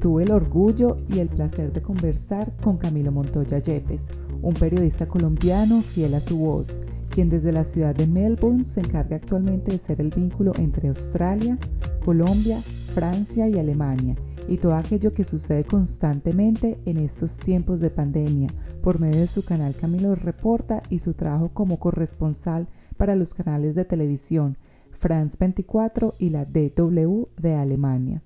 tuve 0.00 0.24
el 0.24 0.32
orgullo 0.32 0.98
y 1.08 1.18
el 1.18 1.28
placer 1.28 1.72
de 1.72 1.82
conversar 1.82 2.54
con 2.62 2.76
Camilo 2.76 3.12
Montoya 3.12 3.58
Yepes, 3.58 4.08
un 4.42 4.54
periodista 4.54 5.06
colombiano 5.08 5.80
fiel 5.80 6.14
a 6.14 6.20
su 6.20 6.38
voz, 6.38 6.80
quien 7.10 7.28
desde 7.28 7.52
la 7.52 7.64
ciudad 7.64 7.94
de 7.94 8.06
Melbourne 8.06 8.64
se 8.64 8.80
encarga 8.80 9.16
actualmente 9.16 9.72
de 9.72 9.78
ser 9.78 10.00
el 10.00 10.10
vínculo 10.10 10.52
entre 10.56 10.88
Australia, 10.88 11.58
Colombia, 12.04 12.58
Francia 12.94 13.48
y 13.48 13.58
Alemania, 13.58 14.16
y 14.48 14.56
todo 14.56 14.74
aquello 14.74 15.12
que 15.12 15.24
sucede 15.24 15.64
constantemente 15.64 16.78
en 16.86 16.98
estos 16.98 17.38
tiempos 17.38 17.80
de 17.80 17.90
pandemia, 17.90 18.48
por 18.82 19.00
medio 19.00 19.20
de 19.20 19.26
su 19.26 19.44
canal 19.44 19.74
Camilo 19.74 20.14
Reporta 20.14 20.82
y 20.88 21.00
su 21.00 21.14
trabajo 21.14 21.50
como 21.52 21.78
corresponsal 21.78 22.68
para 22.96 23.14
los 23.14 23.34
canales 23.34 23.74
de 23.74 23.84
televisión 23.84 24.56
France 24.90 25.36
24 25.38 26.14
y 26.18 26.30
la 26.30 26.44
DW 26.44 27.28
de 27.36 27.54
Alemania. 27.54 28.22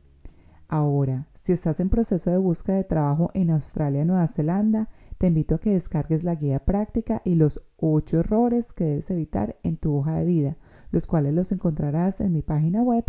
Ahora, 0.73 1.29
si 1.35 1.53
estás 1.53 1.81
en 1.81 1.91
proceso 1.91 2.31
de 2.31 2.39
búsqueda 2.39 2.77
de 2.77 2.85
trabajo 2.85 3.31
en 3.35 3.51
Australia 3.51 4.07
Nueva 4.07 4.27
Zelanda, 4.27 4.89
te 5.19 5.27
invito 5.27 5.57
a 5.57 5.59
que 5.59 5.75
descargues 5.75 6.25
la 6.25 6.35
guía 6.35 6.65
práctica 6.65 7.21
y 7.27 7.35
los 7.35 7.61
8 7.77 8.21
errores 8.21 8.73
que 8.73 8.85
debes 8.85 9.11
evitar 9.11 9.59
en 9.65 9.77
tu 9.77 9.95
hoja 9.95 10.15
de 10.15 10.25
vida, 10.25 10.57
los 10.91 11.07
cuales 11.07 11.35
los 11.35 11.53
encontrarás 11.53 12.23
en 12.23 12.33
mi 12.33 12.41
página 12.41 12.83
web 12.83 13.05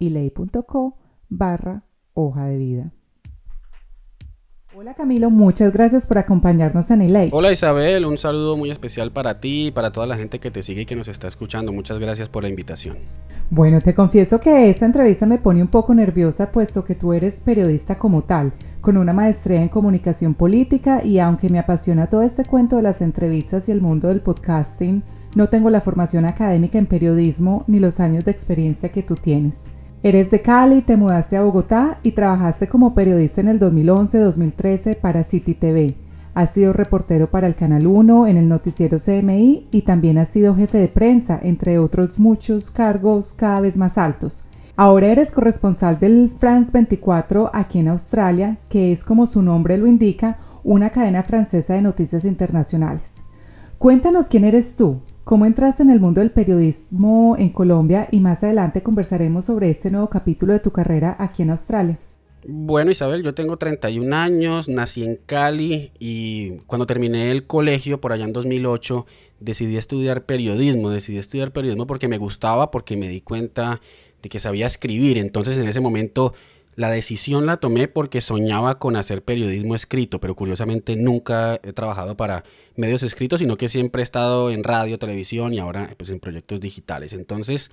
ilei.co 0.00 0.96
barra 1.28 1.84
hoja 2.14 2.46
de 2.46 2.56
vida. 2.56 2.92
Hola 4.76 4.94
Camilo, 4.94 5.30
muchas 5.30 5.72
gracias 5.72 6.04
por 6.04 6.18
acompañarnos 6.18 6.90
en 6.90 7.02
Ilay. 7.02 7.28
Hola 7.30 7.52
Isabel, 7.52 8.04
un 8.04 8.18
saludo 8.18 8.56
muy 8.56 8.72
especial 8.72 9.12
para 9.12 9.38
ti 9.38 9.68
y 9.68 9.70
para 9.70 9.92
toda 9.92 10.08
la 10.08 10.16
gente 10.16 10.40
que 10.40 10.50
te 10.50 10.64
sigue 10.64 10.82
y 10.82 10.84
que 10.84 10.96
nos 10.96 11.06
está 11.06 11.28
escuchando. 11.28 11.72
Muchas 11.72 12.00
gracias 12.00 12.28
por 12.28 12.42
la 12.42 12.48
invitación. 12.48 12.96
Bueno, 13.50 13.80
te 13.80 13.94
confieso 13.94 14.40
que 14.40 14.68
esta 14.68 14.84
entrevista 14.84 15.26
me 15.26 15.38
pone 15.38 15.62
un 15.62 15.68
poco 15.68 15.94
nerviosa 15.94 16.50
puesto 16.50 16.82
que 16.82 16.96
tú 16.96 17.12
eres 17.12 17.40
periodista 17.40 17.98
como 17.98 18.22
tal, 18.22 18.52
con 18.80 18.96
una 18.96 19.12
maestría 19.12 19.62
en 19.62 19.68
comunicación 19.68 20.34
política 20.34 21.04
y 21.04 21.20
aunque 21.20 21.50
me 21.50 21.60
apasiona 21.60 22.08
todo 22.08 22.22
este 22.22 22.44
cuento 22.44 22.74
de 22.74 22.82
las 22.82 23.00
entrevistas 23.00 23.68
y 23.68 23.72
el 23.72 23.80
mundo 23.80 24.08
del 24.08 24.22
podcasting, 24.22 25.04
no 25.36 25.48
tengo 25.48 25.70
la 25.70 25.82
formación 25.82 26.24
académica 26.24 26.78
en 26.78 26.86
periodismo 26.86 27.62
ni 27.68 27.78
los 27.78 28.00
años 28.00 28.24
de 28.24 28.32
experiencia 28.32 28.88
que 28.88 29.04
tú 29.04 29.14
tienes. 29.14 29.66
Eres 30.04 30.30
de 30.30 30.42
Cali, 30.42 30.82
te 30.82 30.98
mudaste 30.98 31.34
a 31.34 31.42
Bogotá 31.42 31.98
y 32.02 32.12
trabajaste 32.12 32.68
como 32.68 32.92
periodista 32.92 33.40
en 33.40 33.48
el 33.48 33.58
2011-2013 33.58 34.96
para 35.00 35.22
City 35.22 35.54
TV. 35.54 35.94
Has 36.34 36.52
sido 36.52 36.74
reportero 36.74 37.30
para 37.30 37.46
el 37.46 37.54
Canal 37.54 37.86
1 37.86 38.26
en 38.26 38.36
el 38.36 38.46
noticiero 38.46 38.98
CMI 38.98 39.66
y 39.70 39.80
también 39.80 40.18
has 40.18 40.28
sido 40.28 40.54
jefe 40.54 40.76
de 40.76 40.88
prensa, 40.88 41.40
entre 41.42 41.78
otros 41.78 42.18
muchos 42.18 42.70
cargos 42.70 43.32
cada 43.32 43.60
vez 43.60 43.78
más 43.78 43.96
altos. 43.96 44.44
Ahora 44.76 45.06
eres 45.06 45.32
corresponsal 45.32 45.98
del 45.98 46.28
France 46.28 46.70
24 46.70 47.50
aquí 47.54 47.78
en 47.78 47.88
Australia, 47.88 48.58
que 48.68 48.92
es 48.92 49.04
como 49.04 49.26
su 49.26 49.40
nombre 49.40 49.78
lo 49.78 49.86
indica, 49.86 50.36
una 50.64 50.90
cadena 50.90 51.22
francesa 51.22 51.72
de 51.72 51.80
noticias 51.80 52.26
internacionales. 52.26 53.22
Cuéntanos 53.78 54.28
quién 54.28 54.44
eres 54.44 54.76
tú, 54.76 55.00
¿Cómo 55.24 55.46
entraste 55.46 55.82
en 55.82 55.88
el 55.88 56.00
mundo 56.00 56.20
del 56.20 56.32
periodismo 56.32 57.34
en 57.38 57.48
Colombia? 57.48 58.08
Y 58.10 58.20
más 58.20 58.44
adelante 58.44 58.82
conversaremos 58.82 59.46
sobre 59.46 59.70
este 59.70 59.90
nuevo 59.90 60.10
capítulo 60.10 60.52
de 60.52 60.60
tu 60.60 60.70
carrera 60.70 61.16
aquí 61.18 61.42
en 61.42 61.48
Australia. 61.48 61.98
Bueno, 62.46 62.90
Isabel, 62.90 63.22
yo 63.22 63.32
tengo 63.32 63.56
31 63.56 64.14
años, 64.14 64.68
nací 64.68 65.02
en 65.02 65.18
Cali 65.24 65.92
y 65.98 66.58
cuando 66.66 66.84
terminé 66.84 67.30
el 67.30 67.46
colegio 67.46 68.02
por 68.02 68.12
allá 68.12 68.26
en 68.26 68.34
2008 68.34 69.06
decidí 69.40 69.78
estudiar 69.78 70.26
periodismo. 70.26 70.90
Decidí 70.90 71.16
estudiar 71.16 71.52
periodismo 71.52 71.86
porque 71.86 72.06
me 72.06 72.18
gustaba, 72.18 72.70
porque 72.70 72.98
me 72.98 73.08
di 73.08 73.22
cuenta 73.22 73.80
de 74.20 74.28
que 74.28 74.40
sabía 74.40 74.66
escribir. 74.66 75.16
Entonces 75.16 75.56
en 75.56 75.66
ese 75.66 75.80
momento 75.80 76.34
la 76.76 76.90
decisión 76.90 77.46
la 77.46 77.58
tomé 77.58 77.88
porque 77.88 78.20
soñaba 78.20 78.78
con 78.78 78.96
hacer 78.96 79.22
periodismo 79.22 79.74
escrito, 79.74 80.20
pero 80.20 80.34
curiosamente 80.34 80.96
nunca 80.96 81.60
he 81.62 81.72
trabajado 81.72 82.16
para 82.16 82.44
medios 82.76 83.02
escritos, 83.02 83.40
sino 83.40 83.56
que 83.56 83.68
siempre 83.68 84.02
he 84.02 84.04
estado 84.04 84.50
en 84.50 84.64
radio, 84.64 84.98
televisión 84.98 85.54
y 85.54 85.58
ahora 85.58 85.94
pues, 85.96 86.10
en 86.10 86.20
proyectos 86.20 86.60
digitales. 86.60 87.12
Entonces 87.12 87.70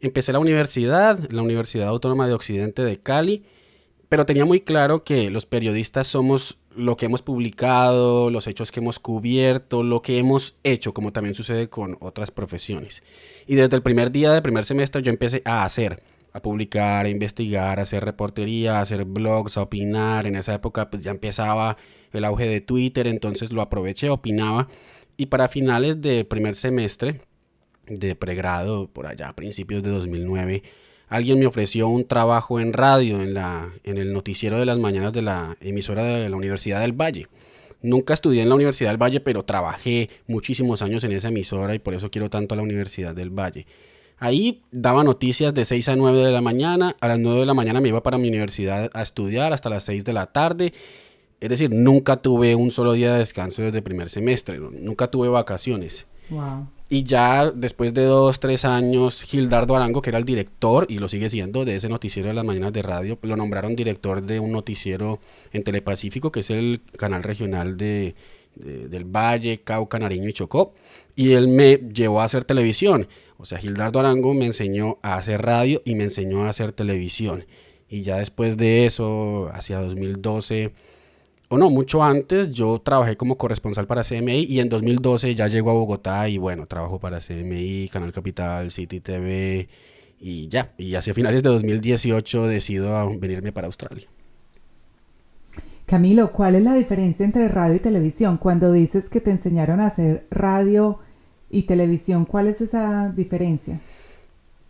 empecé 0.00 0.32
la 0.32 0.38
universidad, 0.38 1.18
la 1.30 1.42
Universidad 1.42 1.88
Autónoma 1.88 2.26
de 2.26 2.34
Occidente 2.34 2.82
de 2.82 2.98
Cali, 2.98 3.44
pero 4.08 4.26
tenía 4.26 4.44
muy 4.44 4.60
claro 4.60 5.02
que 5.02 5.30
los 5.30 5.46
periodistas 5.46 6.06
somos 6.06 6.58
lo 6.76 6.96
que 6.96 7.06
hemos 7.06 7.22
publicado, 7.22 8.30
los 8.30 8.46
hechos 8.46 8.70
que 8.70 8.80
hemos 8.80 8.98
cubierto, 8.98 9.82
lo 9.82 10.02
que 10.02 10.18
hemos 10.18 10.56
hecho, 10.62 10.92
como 10.92 11.12
también 11.12 11.34
sucede 11.34 11.68
con 11.68 11.96
otras 12.00 12.30
profesiones. 12.30 13.02
Y 13.46 13.54
desde 13.54 13.76
el 13.76 13.82
primer 13.82 14.10
día 14.10 14.32
del 14.32 14.42
primer 14.42 14.64
semestre 14.64 15.02
yo 15.02 15.10
empecé 15.10 15.42
a 15.44 15.64
hacer 15.64 16.02
a 16.34 16.42
publicar, 16.42 17.06
a 17.06 17.08
investigar, 17.08 17.78
a 17.78 17.82
hacer 17.82 18.04
reportería, 18.04 18.78
a 18.78 18.80
hacer 18.82 19.04
blogs, 19.04 19.56
a 19.56 19.62
opinar. 19.62 20.26
En 20.26 20.34
esa 20.34 20.52
época 20.52 20.90
pues 20.90 21.02
ya 21.02 21.12
empezaba 21.12 21.78
el 22.12 22.24
auge 22.24 22.46
de 22.46 22.60
Twitter, 22.60 23.06
entonces 23.06 23.52
lo 23.52 23.62
aproveché, 23.62 24.10
opinaba. 24.10 24.68
Y 25.16 25.26
para 25.26 25.48
finales 25.48 26.02
de 26.02 26.24
primer 26.24 26.56
semestre 26.56 27.20
de 27.86 28.16
pregrado, 28.16 28.88
por 28.88 29.06
allá 29.06 29.32
principios 29.34 29.84
de 29.84 29.90
2009, 29.90 30.64
alguien 31.08 31.38
me 31.38 31.46
ofreció 31.46 31.86
un 31.86 32.04
trabajo 32.04 32.58
en 32.58 32.72
radio, 32.72 33.22
en, 33.22 33.32
la, 33.32 33.72
en 33.84 33.98
el 33.98 34.12
noticiero 34.12 34.58
de 34.58 34.66
las 34.66 34.78
mañanas 34.78 35.12
de 35.12 35.22
la 35.22 35.56
emisora 35.60 36.02
de 36.02 36.28
la 36.28 36.36
Universidad 36.36 36.80
del 36.80 37.00
Valle. 37.00 37.28
Nunca 37.80 38.12
estudié 38.12 38.42
en 38.42 38.48
la 38.48 38.56
Universidad 38.56 38.90
del 38.90 39.00
Valle, 39.00 39.20
pero 39.20 39.44
trabajé 39.44 40.10
muchísimos 40.26 40.82
años 40.82 41.04
en 41.04 41.12
esa 41.12 41.28
emisora 41.28 41.76
y 41.76 41.78
por 41.78 41.94
eso 41.94 42.10
quiero 42.10 42.28
tanto 42.28 42.54
a 42.54 42.56
la 42.56 42.62
Universidad 42.64 43.14
del 43.14 43.30
Valle. 43.30 43.66
Ahí 44.18 44.62
daba 44.70 45.04
noticias 45.04 45.54
de 45.54 45.64
6 45.64 45.88
a 45.88 45.96
9 45.96 46.24
de 46.24 46.32
la 46.32 46.40
mañana. 46.40 46.96
A 47.00 47.08
las 47.08 47.18
9 47.18 47.40
de 47.40 47.46
la 47.46 47.54
mañana 47.54 47.80
me 47.80 47.88
iba 47.88 48.02
para 48.02 48.18
mi 48.18 48.28
universidad 48.28 48.90
a 48.94 49.02
estudiar 49.02 49.52
hasta 49.52 49.70
las 49.70 49.84
6 49.84 50.04
de 50.04 50.12
la 50.12 50.26
tarde. 50.26 50.72
Es 51.40 51.48
decir, 51.48 51.70
nunca 51.70 52.16
tuve 52.16 52.54
un 52.54 52.70
solo 52.70 52.92
día 52.92 53.12
de 53.12 53.18
descanso 53.18 53.62
desde 53.62 53.78
el 53.78 53.84
primer 53.84 54.08
semestre. 54.08 54.58
Nunca 54.58 55.08
tuve 55.08 55.28
vacaciones. 55.28 56.06
Y 56.88 57.02
ya 57.02 57.50
después 57.50 57.92
de 57.92 58.04
dos, 58.04 58.40
tres 58.40 58.64
años, 58.64 59.22
Gildardo 59.22 59.76
Arango, 59.76 60.00
que 60.00 60.10
era 60.10 60.18
el 60.18 60.24
director, 60.24 60.86
y 60.88 60.98
lo 60.98 61.08
sigue 61.08 61.28
siendo, 61.28 61.64
de 61.64 61.76
ese 61.76 61.88
noticiero 61.88 62.28
de 62.28 62.34
las 62.34 62.44
mañanas 62.44 62.72
de 62.72 62.82
radio, 62.82 63.18
lo 63.22 63.36
nombraron 63.36 63.74
director 63.74 64.22
de 64.22 64.38
un 64.38 64.52
noticiero 64.52 65.18
en 65.52 65.64
Telepacífico, 65.64 66.30
que 66.30 66.40
es 66.40 66.50
el 66.50 66.82
canal 66.96 67.22
regional 67.22 67.76
de, 67.76 68.14
del 68.56 69.04
Valle, 69.04 69.60
Cauca, 69.62 69.98
Nariño 69.98 70.28
y 70.28 70.32
Chocó. 70.32 70.74
Y 71.16 71.32
él 71.32 71.48
me 71.48 71.76
llevó 71.76 72.20
a 72.20 72.24
hacer 72.24 72.44
televisión. 72.44 73.08
O 73.36 73.44
sea, 73.44 73.58
Gildardo 73.58 74.00
Arango 74.00 74.34
me 74.34 74.46
enseñó 74.46 74.98
a 75.02 75.16
hacer 75.16 75.42
radio 75.42 75.82
y 75.84 75.94
me 75.94 76.04
enseñó 76.04 76.44
a 76.44 76.48
hacer 76.48 76.72
televisión. 76.72 77.46
Y 77.88 78.02
ya 78.02 78.16
después 78.16 78.56
de 78.56 78.86
eso, 78.86 79.50
hacia 79.52 79.80
2012, 79.80 80.72
o 81.48 81.58
no, 81.58 81.70
mucho 81.70 82.02
antes, 82.02 82.54
yo 82.54 82.80
trabajé 82.80 83.16
como 83.16 83.36
corresponsal 83.36 83.86
para 83.86 84.02
CMI 84.02 84.44
y 84.48 84.60
en 84.60 84.68
2012 84.68 85.34
ya 85.34 85.46
llego 85.46 85.70
a 85.70 85.74
Bogotá 85.74 86.28
y 86.28 86.38
bueno, 86.38 86.66
trabajo 86.66 86.98
para 86.98 87.20
CMI, 87.20 87.88
Canal 87.92 88.12
Capital, 88.12 88.70
City 88.70 89.00
TV 89.00 89.68
y 90.18 90.48
ya. 90.48 90.72
Y 90.78 90.94
hacia 90.94 91.14
finales 91.14 91.42
de 91.42 91.50
2018 91.50 92.46
decido 92.46 93.18
venirme 93.18 93.52
para 93.52 93.66
Australia. 93.66 94.08
Camilo, 95.86 96.32
¿cuál 96.32 96.54
es 96.54 96.62
la 96.62 96.74
diferencia 96.74 97.24
entre 97.24 97.48
radio 97.48 97.76
y 97.76 97.80
televisión? 97.80 98.38
Cuando 98.38 98.72
dices 98.72 99.10
que 99.10 99.20
te 99.20 99.30
enseñaron 99.30 99.80
a 99.80 99.86
hacer 99.86 100.26
radio 100.30 100.98
y 101.50 101.64
televisión, 101.64 102.24
¿cuál 102.24 102.48
es 102.48 102.60
esa 102.60 103.12
diferencia? 103.14 103.80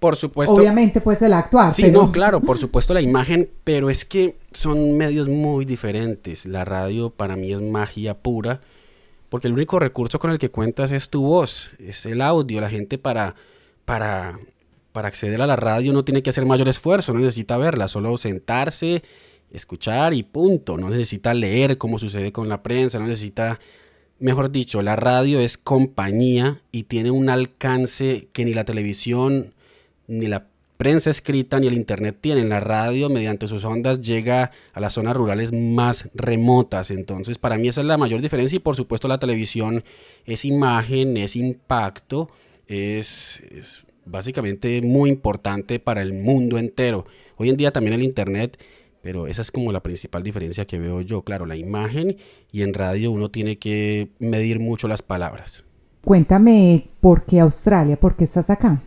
Por 0.01 0.17
supuesto. 0.17 0.57
Obviamente, 0.57 1.01
pues 1.01 1.23
el 1.23 1.33
actuar. 1.33 1.73
Sí, 1.73 1.91
no, 1.91 2.13
claro, 2.13 2.41
por 2.41 2.59
supuesto 2.59 2.93
la 2.93 3.01
imagen, 3.01 3.49
pero 3.63 3.89
es 3.89 4.05
que 4.05 4.37
son 4.53 4.99
medios 4.99 5.29
muy 5.29 5.65
diferentes. 5.65 6.47
La 6.47 6.65
radio 6.65 7.11
para 7.11 7.37
mí 7.37 7.53
es 7.53 7.63
magia 7.63 8.15
pura, 8.15 8.61
porque 9.31 9.49
el 9.49 9.55
único 9.55 9.79
recurso 9.79 10.19
con 10.19 10.31
el 10.31 10.39
que 10.39 10.51
cuentas 10.51 10.93
es 10.93 11.09
tu 11.09 11.23
voz, 11.23 11.71
es 11.79 12.05
el 12.07 12.21
audio. 12.21 12.61
La 12.61 12.69
gente 12.69 12.99
para, 12.99 13.35
para, 13.85 14.39
para 14.93 15.09
acceder 15.09 15.41
a 15.41 15.47
la 15.47 15.57
radio 15.57 15.93
no 15.93 16.05
tiene 16.05 16.23
que 16.23 16.31
hacer 16.31 16.45
mayor 16.45 16.69
esfuerzo, 16.69 17.15
no 17.15 17.21
necesita 17.21 17.57
verla, 17.57 17.89
solo 17.89 18.19
sentarse 18.19 19.03
escuchar 19.55 20.13
y 20.13 20.23
punto. 20.23 20.77
No 20.77 20.91
necesita 20.91 21.33
leer 21.33 21.79
como 21.79 21.99
sucede 21.99 22.33
con 22.33 22.49
la 22.49 22.63
prensa, 22.63 22.99
no 22.99 23.07
necesita, 23.07 23.61
mejor 24.19 24.51
dicho, 24.51 24.83
la 24.83 24.97
radio 24.97 25.41
es 25.41 25.57
compañía 25.57 26.61
y 26.73 26.85
tiene 26.85 27.11
un 27.11 27.31
alcance 27.31 28.29
que 28.33 28.45
ni 28.45 28.53
la 28.53 28.65
televisión 28.65 29.55
ni 30.07 30.27
la 30.27 30.47
prensa 30.77 31.11
escrita 31.11 31.61
ni 31.61 31.67
el 31.67 31.75
internet 31.75 32.19
tienen. 32.21 32.49
La 32.49 32.61
radio 32.61 33.09
mediante 33.09 33.49
sus 33.49 33.65
ondas 33.65 34.01
llega 34.01 34.51
a 34.73 34.81
las 34.81 34.95
zonas 34.95 35.17
rurales 35.17 35.53
más 35.53 36.09
remotas. 36.15 36.91
Entonces 36.91 37.39
para 37.39 37.57
mí 37.57 37.69
esa 37.69 37.81
es 37.81 37.87
la 37.87 37.99
mayor 37.99 38.21
diferencia 38.21 38.57
y 38.57 38.61
por 38.61 38.77
supuesto 38.77 39.09
la 39.09 39.19
televisión 39.19 39.85
es 40.27 40.45
imagen, 40.45 41.17
es 41.17 41.37
impacto, 41.37 42.29
es, 42.67 43.43
básicamente 44.05 44.83
muy 44.83 45.11
importante 45.11 45.79
para 45.79 46.03
el 46.03 46.13
mundo 46.13 46.59
entero. 46.59 47.07
Hoy 47.37 47.51
en 47.51 47.57
día 47.57 47.73
también 47.73 47.95
el 47.95 48.03
internet 48.03 48.59
pero 49.05 49.27
esa 49.27 49.43
es 49.43 49.53
como 49.53 49.71
la 49.71 49.83
principal 49.83 50.23
diferencia 50.23 50.65
que 50.65 50.79
veo 50.79 51.03
yo. 51.03 51.21
Claro, 51.21 51.45
la 51.45 51.57
imagen 51.57 52.17
y 52.51 52.63
en 52.63 52.73
radio 52.73 53.11
uno 53.11 53.31
tiene 53.31 53.59
que 53.59 54.09
medir 54.19 54.61
mucho 54.61 54.89
las 54.89 55.03
palabras. 55.03 55.67
Cuéntame 56.03 56.87
por 57.03 57.27
qué 57.27 57.39
Australia, 57.41 58.01
por 58.01 58.17
qué 58.17 58.25
estás 58.25 58.49
acá. 58.49 58.83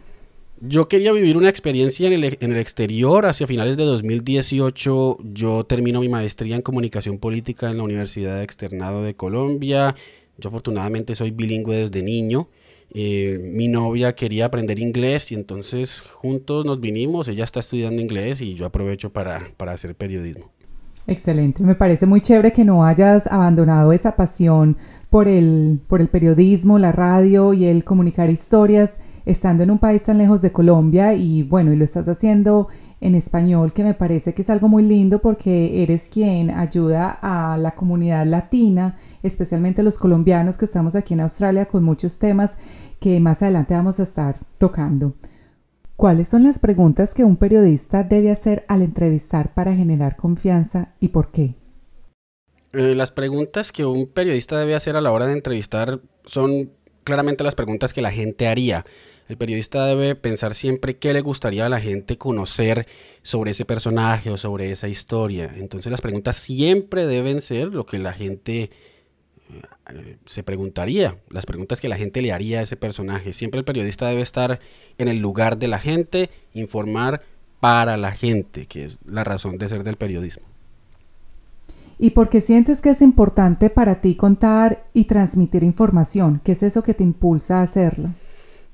Yo 0.59 0.87
quería 0.87 1.11
vivir 1.11 1.37
una 1.37 1.49
experiencia 1.49 2.07
en 2.07 2.13
el, 2.13 2.37
en 2.39 2.51
el, 2.51 2.57
exterior. 2.57 3.27
Hacia 3.27 3.45
finales 3.45 3.77
de 3.77 3.83
2018 3.83 5.19
yo 5.21 5.63
termino 5.65 6.01
mi 6.01 6.09
maestría 6.09 6.55
en 6.55 6.63
comunicación 6.63 7.19
política 7.19 7.69
en 7.69 7.77
la 7.77 7.83
Universidad 7.83 8.41
Externado 8.41 9.03
de 9.03 9.15
Colombia. 9.15 9.93
Yo 10.39 10.49
afortunadamente 10.49 11.13
soy 11.13 11.29
bilingüe 11.29 11.75
desde 11.75 12.01
niño. 12.01 12.47
Eh, 12.93 13.39
mi 13.53 13.67
novia 13.67 14.15
quería 14.15 14.45
aprender 14.45 14.79
inglés 14.79 15.31
y 15.31 15.35
entonces 15.35 16.01
juntos 16.01 16.65
nos 16.65 16.79
vinimos. 16.79 17.27
Ella 17.27 17.43
está 17.43 17.59
estudiando 17.59 18.01
inglés 18.01 18.41
y 18.41 18.55
yo 18.55 18.65
aprovecho 18.65 19.11
para, 19.11 19.47
para 19.57 19.73
hacer 19.73 19.95
periodismo. 19.95 20.51
Excelente, 21.05 21.63
me 21.63 21.75
parece 21.75 22.05
muy 22.05 22.19
chévere 22.19 22.51
que 22.51 22.65
no 22.65 22.83
hayas 22.83 23.27
abandonado 23.27 23.93
esa 23.93 24.17
pasión 24.17 24.75
por 25.09 25.29
el, 25.29 25.79
por 25.87 26.01
el 26.01 26.09
periodismo, 26.09 26.79
la 26.79 26.91
radio 26.91 27.53
y 27.53 27.65
el 27.65 27.85
comunicar 27.85 28.29
historias 28.29 28.99
estando 29.25 29.63
en 29.63 29.71
un 29.71 29.79
país 29.79 30.03
tan 30.03 30.17
lejos 30.17 30.41
de 30.41 30.51
Colombia 30.51 31.13
y 31.13 31.43
bueno, 31.43 31.71
y 31.71 31.77
lo 31.77 31.83
estás 31.85 32.07
haciendo 32.09 32.67
en 32.99 33.15
español, 33.15 33.73
que 33.73 33.83
me 33.83 33.93
parece 33.93 34.33
que 34.33 34.41
es 34.41 34.49
algo 34.49 34.67
muy 34.67 34.83
lindo 34.83 35.19
porque 35.19 35.83
eres 35.83 36.09
quien 36.09 36.49
ayuda 36.49 37.17
a 37.21 37.57
la 37.57 37.75
comunidad 37.75 38.25
latina, 38.25 38.97
especialmente 39.23 39.83
los 39.83 39.97
colombianos 39.97 40.57
que 40.57 40.65
estamos 40.65 40.95
aquí 40.95 41.13
en 41.13 41.21
Australia 41.21 41.65
con 41.65 41.83
muchos 41.83 42.17
temas 42.17 42.57
que 42.99 43.19
más 43.19 43.41
adelante 43.41 43.75
vamos 43.75 43.99
a 43.99 44.03
estar 44.03 44.39
tocando. 44.57 45.13
¿Cuáles 45.95 46.27
son 46.27 46.43
las 46.43 46.59
preguntas 46.59 47.13
que 47.13 47.23
un 47.23 47.37
periodista 47.37 48.03
debe 48.03 48.29
hacer 48.29 48.65
al 48.67 48.83
entrevistar 48.83 49.53
para 49.53 49.75
generar 49.75 50.15
confianza 50.15 50.93
y 50.99 51.07
por 51.07 51.31
qué? 51.31 51.55
Eh, 52.73 52.93
las 52.93 53.11
preguntas 53.11 53.71
que 53.71 53.85
un 53.85 54.07
periodista 54.07 54.59
debe 54.59 54.75
hacer 54.75 54.95
a 54.95 55.01
la 55.01 55.11
hora 55.11 55.25
de 55.25 55.33
entrevistar 55.33 55.99
son 56.23 56.71
claramente 57.03 57.43
las 57.43 57.55
preguntas 57.55 57.93
que 57.93 58.01
la 58.01 58.11
gente 58.11 58.47
haría. 58.47 58.85
El 59.27 59.37
periodista 59.37 59.85
debe 59.85 60.15
pensar 60.15 60.55
siempre 60.55 60.97
qué 60.97 61.13
le 61.13 61.21
gustaría 61.21 61.65
a 61.65 61.69
la 61.69 61.81
gente 61.81 62.17
conocer 62.17 62.87
sobre 63.21 63.51
ese 63.51 63.65
personaje 63.65 64.29
o 64.29 64.37
sobre 64.37 64.71
esa 64.71 64.87
historia. 64.87 65.53
Entonces 65.55 65.91
las 65.91 66.01
preguntas 66.01 66.37
siempre 66.37 67.05
deben 67.05 67.41
ser 67.41 67.73
lo 67.73 67.85
que 67.85 67.99
la 67.99 68.13
gente 68.13 68.71
eh, 69.89 70.17
se 70.25 70.43
preguntaría, 70.43 71.17
las 71.29 71.45
preguntas 71.45 71.81
que 71.81 71.89
la 71.89 71.97
gente 71.97 72.21
le 72.21 72.31
haría 72.31 72.59
a 72.59 72.61
ese 72.63 72.77
personaje. 72.77 73.33
Siempre 73.33 73.59
el 73.59 73.65
periodista 73.65 74.07
debe 74.07 74.21
estar 74.21 74.59
en 74.97 75.07
el 75.09 75.19
lugar 75.19 75.57
de 75.57 75.67
la 75.67 75.79
gente, 75.79 76.29
informar 76.53 77.21
para 77.59 77.97
la 77.97 78.11
gente, 78.11 78.65
que 78.65 78.85
es 78.85 78.99
la 79.05 79.25
razón 79.25 79.57
de 79.57 79.67
ser 79.67 79.83
del 79.83 79.97
periodismo. 79.97 80.45
¿Y 81.99 82.11
por 82.11 82.29
qué 82.29 82.41
sientes 82.41 82.79
que 82.79 82.91
es 82.91 83.01
importante 83.01 83.69
para 83.69 84.01
ti 84.01 84.15
contar 84.15 84.85
y 84.93 85.05
transmitir 85.05 85.63
información? 85.63 86.39
¿Qué 86.43 86.51
es 86.51 86.61
eso 86.63 86.83
que 86.83 86.93
te 86.93 87.03
impulsa 87.03 87.59
a 87.59 87.63
hacerlo? 87.63 88.13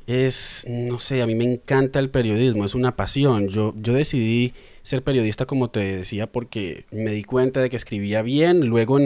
Es, 0.08 0.66
no 0.68 1.00
sé, 1.00 1.22
a 1.22 1.28
mí 1.28 1.36
me 1.36 1.46
encanta 1.46 2.00
el 2.00 2.10
periodismo, 2.10 2.66
es 2.66 2.76
una 2.76 2.96
pasión. 2.96 3.48
Yo, 3.48 3.74
yo 3.78 3.94
decidí 3.94 4.54
ser 4.82 5.04
periodista, 5.04 5.46
como 5.46 5.70
te 5.70 5.98
decía, 5.98 6.32
porque 6.32 6.86
me 6.92 7.12
di 7.12 7.24
cuenta 7.24 7.62
de 7.62 7.70
que 7.70 7.78
escribía 7.78 8.22
bien. 8.22 8.68
Luego, 8.68 9.00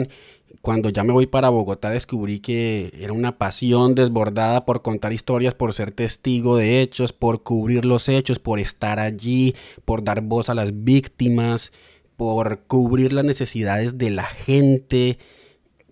cuando 0.60 0.90
ya 0.90 1.04
me 1.04 1.12
voy 1.12 1.26
para 1.26 1.50
Bogotá, 1.50 1.90
descubrí 1.90 2.40
que 2.40 2.92
era 2.98 3.12
una 3.12 3.38
pasión 3.38 3.94
desbordada 3.94 4.64
por 4.64 4.82
contar 4.82 5.12
historias, 5.12 5.54
por 5.54 5.72
ser 5.72 5.92
testigo 5.92 6.56
de 6.56 6.82
hechos, 6.82 7.12
por 7.12 7.42
cubrir 7.42 7.84
los 7.84 8.08
hechos, 8.08 8.38
por 8.38 8.58
estar 8.58 8.98
allí, 8.98 9.54
por 9.84 10.02
dar 10.02 10.20
voz 10.22 10.48
a 10.48 10.54
las 10.54 10.84
víctimas, 10.84 11.72
por 12.16 12.64
cubrir 12.66 13.12
las 13.12 13.24
necesidades 13.24 13.98
de 13.98 14.10
la 14.10 14.26
gente, 14.26 15.18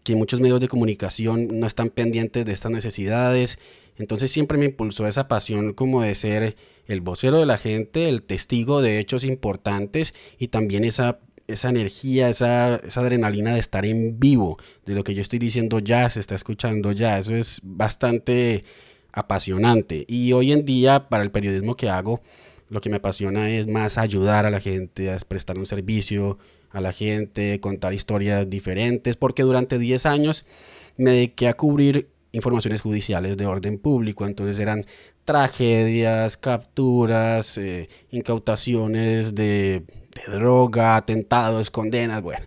que 0.03 0.17
muchos 0.17 0.41
medios 0.41 0.61
de 0.61 0.69
comunicación 0.69 1.61
no 1.61 1.67
están 1.67 1.91
pendientes 1.91 2.44
de 2.44 2.53
estas 2.53 2.73
necesidades. 2.73 3.58
Entonces 3.98 4.31
siempre 4.31 4.58
me 4.58 4.66
impulsó 4.66 5.06
esa 5.06 5.28
pasión 5.28 5.72
como 5.72 6.02
de 6.02 6.14
ser 6.14 6.56
el 6.87 7.00
vocero 7.00 7.38
de 7.38 7.46
la 7.46 7.58
gente, 7.58 8.08
el 8.08 8.22
testigo 8.22 8.82
de 8.82 8.98
hechos 8.98 9.25
importantes 9.25 10.14
y 10.38 10.48
también 10.48 10.84
esa, 10.84 11.19
esa 11.46 11.69
energía, 11.69 12.28
esa, 12.28 12.76
esa 12.76 13.00
adrenalina 13.00 13.54
de 13.54 13.60
estar 13.60 13.87
en 13.87 14.19
vivo, 14.20 14.58
de 14.84 14.94
lo 14.94 15.04
que 15.04 15.14
yo 15.14 15.22
estoy 15.22 15.38
diciendo 15.38 15.78
ya 15.78 16.08
se 16.10 16.20
está 16.20 16.34
escuchando 16.34 16.93
ya. 16.93 17.19
Eso 17.19 17.34
es 17.34 17.60
bastante 17.62 18.64
apasionante. 19.12 20.04
Y 20.08 20.32
hoy 20.32 20.52
en 20.52 20.64
día 20.64 21.08
para 21.08 21.25
el 21.25 21.31
periodismo 21.31 21.76
que 21.76 21.88
hago, 21.88 22.20
lo 22.69 22.81
que 22.81 22.90
me 22.90 22.96
apasiona 22.96 23.50
es 23.50 23.66
más 23.66 23.96
ayudar 23.96 24.44
a 24.46 24.50
la 24.50 24.60
gente, 24.60 25.10
a 25.10 25.19
prestar 25.19 25.58
un 25.58 25.66
servicio 25.66 26.38
a 26.70 26.81
la 26.81 26.93
gente, 26.93 27.60
contar 27.60 27.94
historias 27.94 28.48
diferentes, 28.50 29.16
porque 29.16 29.43
durante 29.43 29.78
10 29.78 30.06
años 30.06 30.44
me 30.96 31.12
dediqué 31.12 31.48
a 31.48 31.54
cubrir 31.54 32.08
informaciones 32.36 32.82
judiciales 32.82 33.36
de 33.36 33.46
orden 33.46 33.78
público, 33.78 34.26
entonces 34.26 34.58
eran 34.58 34.84
tragedias, 35.24 36.36
capturas, 36.36 37.58
eh, 37.58 37.88
incautaciones 38.10 39.34
de, 39.34 39.84
droga, 40.28 40.96
atentados, 40.96 41.70
condenas, 41.70 42.22
bueno, 42.22 42.46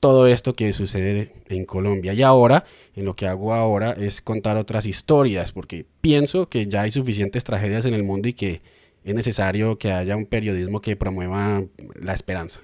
todo 0.00 0.26
esto 0.26 0.54
que 0.54 0.72
sucede 0.72 1.32
en 1.48 1.64
Colombia. 1.64 2.12
Y 2.12 2.22
ahora, 2.22 2.64
en 2.94 3.04
lo 3.04 3.14
que 3.14 3.26
hago 3.26 3.54
ahora 3.54 3.92
es 3.92 4.20
contar 4.20 4.56
otras 4.56 4.86
historias, 4.86 5.52
porque 5.52 5.86
pienso 6.00 6.48
que 6.48 6.66
ya 6.66 6.82
hay 6.82 6.90
suficientes 6.90 7.44
tragedias 7.44 7.84
en 7.84 7.94
el 7.94 8.02
mundo 8.02 8.28
y 8.28 8.32
que 8.32 8.62
es 9.04 9.14
necesario 9.14 9.78
que 9.78 9.92
haya 9.92 10.16
un 10.16 10.26
periodismo 10.26 10.80
que 10.80 10.96
promueva 10.96 11.62
la 11.94 12.14
esperanza. 12.14 12.60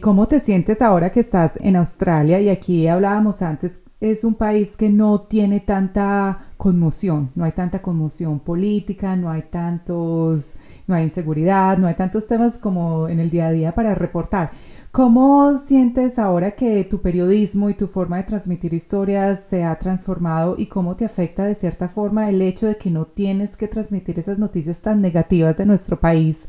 ¿Cómo 0.00 0.26
te 0.26 0.40
sientes 0.40 0.82
ahora 0.82 1.12
que 1.12 1.20
estás 1.20 1.58
en 1.60 1.76
Australia? 1.76 2.40
Y 2.40 2.48
aquí 2.48 2.88
hablábamos 2.88 3.42
antes 3.42 3.82
es 4.02 4.24
un 4.24 4.34
país 4.34 4.76
que 4.76 4.90
no 4.90 5.20
tiene 5.20 5.60
tanta 5.60 6.48
conmoción, 6.56 7.30
no 7.36 7.44
hay 7.44 7.52
tanta 7.52 7.82
conmoción 7.82 8.40
política, 8.40 9.14
no 9.14 9.30
hay 9.30 9.42
tantos, 9.42 10.56
no 10.88 10.96
hay 10.96 11.04
inseguridad, 11.04 11.78
no 11.78 11.86
hay 11.86 11.94
tantos 11.94 12.26
temas 12.26 12.58
como 12.58 13.08
en 13.08 13.20
el 13.20 13.30
día 13.30 13.46
a 13.46 13.52
día 13.52 13.74
para 13.76 13.94
reportar. 13.94 14.50
¿Cómo 14.90 15.54
sientes 15.54 16.18
ahora 16.18 16.50
que 16.50 16.82
tu 16.82 17.00
periodismo 17.00 17.70
y 17.70 17.74
tu 17.74 17.86
forma 17.86 18.16
de 18.16 18.24
transmitir 18.24 18.74
historias 18.74 19.44
se 19.44 19.62
ha 19.62 19.78
transformado 19.78 20.56
y 20.58 20.66
cómo 20.66 20.96
te 20.96 21.04
afecta 21.04 21.44
de 21.44 21.54
cierta 21.54 21.88
forma 21.88 22.28
el 22.28 22.42
hecho 22.42 22.66
de 22.66 22.76
que 22.76 22.90
no 22.90 23.06
tienes 23.06 23.56
que 23.56 23.68
transmitir 23.68 24.18
esas 24.18 24.36
noticias 24.36 24.80
tan 24.82 25.00
negativas 25.00 25.56
de 25.56 25.64
nuestro 25.64 26.00
país 26.00 26.48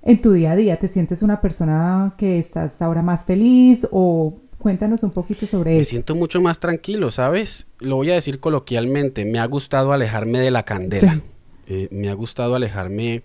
en 0.00 0.22
tu 0.22 0.32
día 0.32 0.52
a 0.52 0.56
día? 0.56 0.78
¿Te 0.78 0.88
sientes 0.88 1.22
una 1.22 1.42
persona 1.42 2.14
que 2.16 2.38
estás 2.38 2.80
ahora 2.80 3.02
más 3.02 3.24
feliz 3.24 3.86
o 3.90 4.38
Cuéntanos 4.58 5.02
un 5.04 5.10
poquito 5.10 5.46
sobre 5.46 5.72
eso. 5.74 5.78
Me 5.78 5.84
siento 5.84 6.14
mucho 6.14 6.40
más 6.40 6.58
tranquilo, 6.58 7.10
¿sabes? 7.10 7.68
Lo 7.78 7.96
voy 7.96 8.10
a 8.10 8.14
decir 8.14 8.40
coloquialmente. 8.40 9.24
Me 9.24 9.38
ha 9.38 9.46
gustado 9.46 9.92
alejarme 9.92 10.40
de 10.40 10.50
la 10.50 10.64
candela. 10.64 11.20
Eh, 11.66 11.88
me 11.90 12.08
ha 12.08 12.14
gustado 12.14 12.54
alejarme 12.54 13.22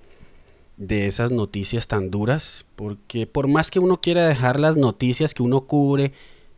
de 0.77 1.07
esas 1.07 1.31
noticias 1.31 1.87
tan 1.87 2.11
duras, 2.11 2.65
porque 2.75 3.25
por 3.25 3.47
más 3.47 3.71
que 3.71 3.79
uno 3.79 4.01
quiera 4.01 4.27
dejar 4.27 4.59
las 4.59 4.75
noticias 4.75 5.33
que 5.33 5.43
uno 5.43 5.61
cubre 5.61 6.11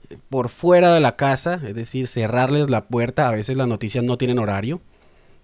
eh, 0.10 0.18
por 0.30 0.50
fuera 0.50 0.94
de 0.94 1.00
la 1.00 1.16
casa, 1.16 1.62
es 1.66 1.76
decir, 1.76 2.08
cerrarles 2.08 2.70
la 2.70 2.88
puerta, 2.88 3.28
a 3.28 3.32
veces 3.32 3.56
las 3.56 3.68
noticias 3.68 4.04
no 4.04 4.18
tienen 4.18 4.40
horario. 4.40 4.82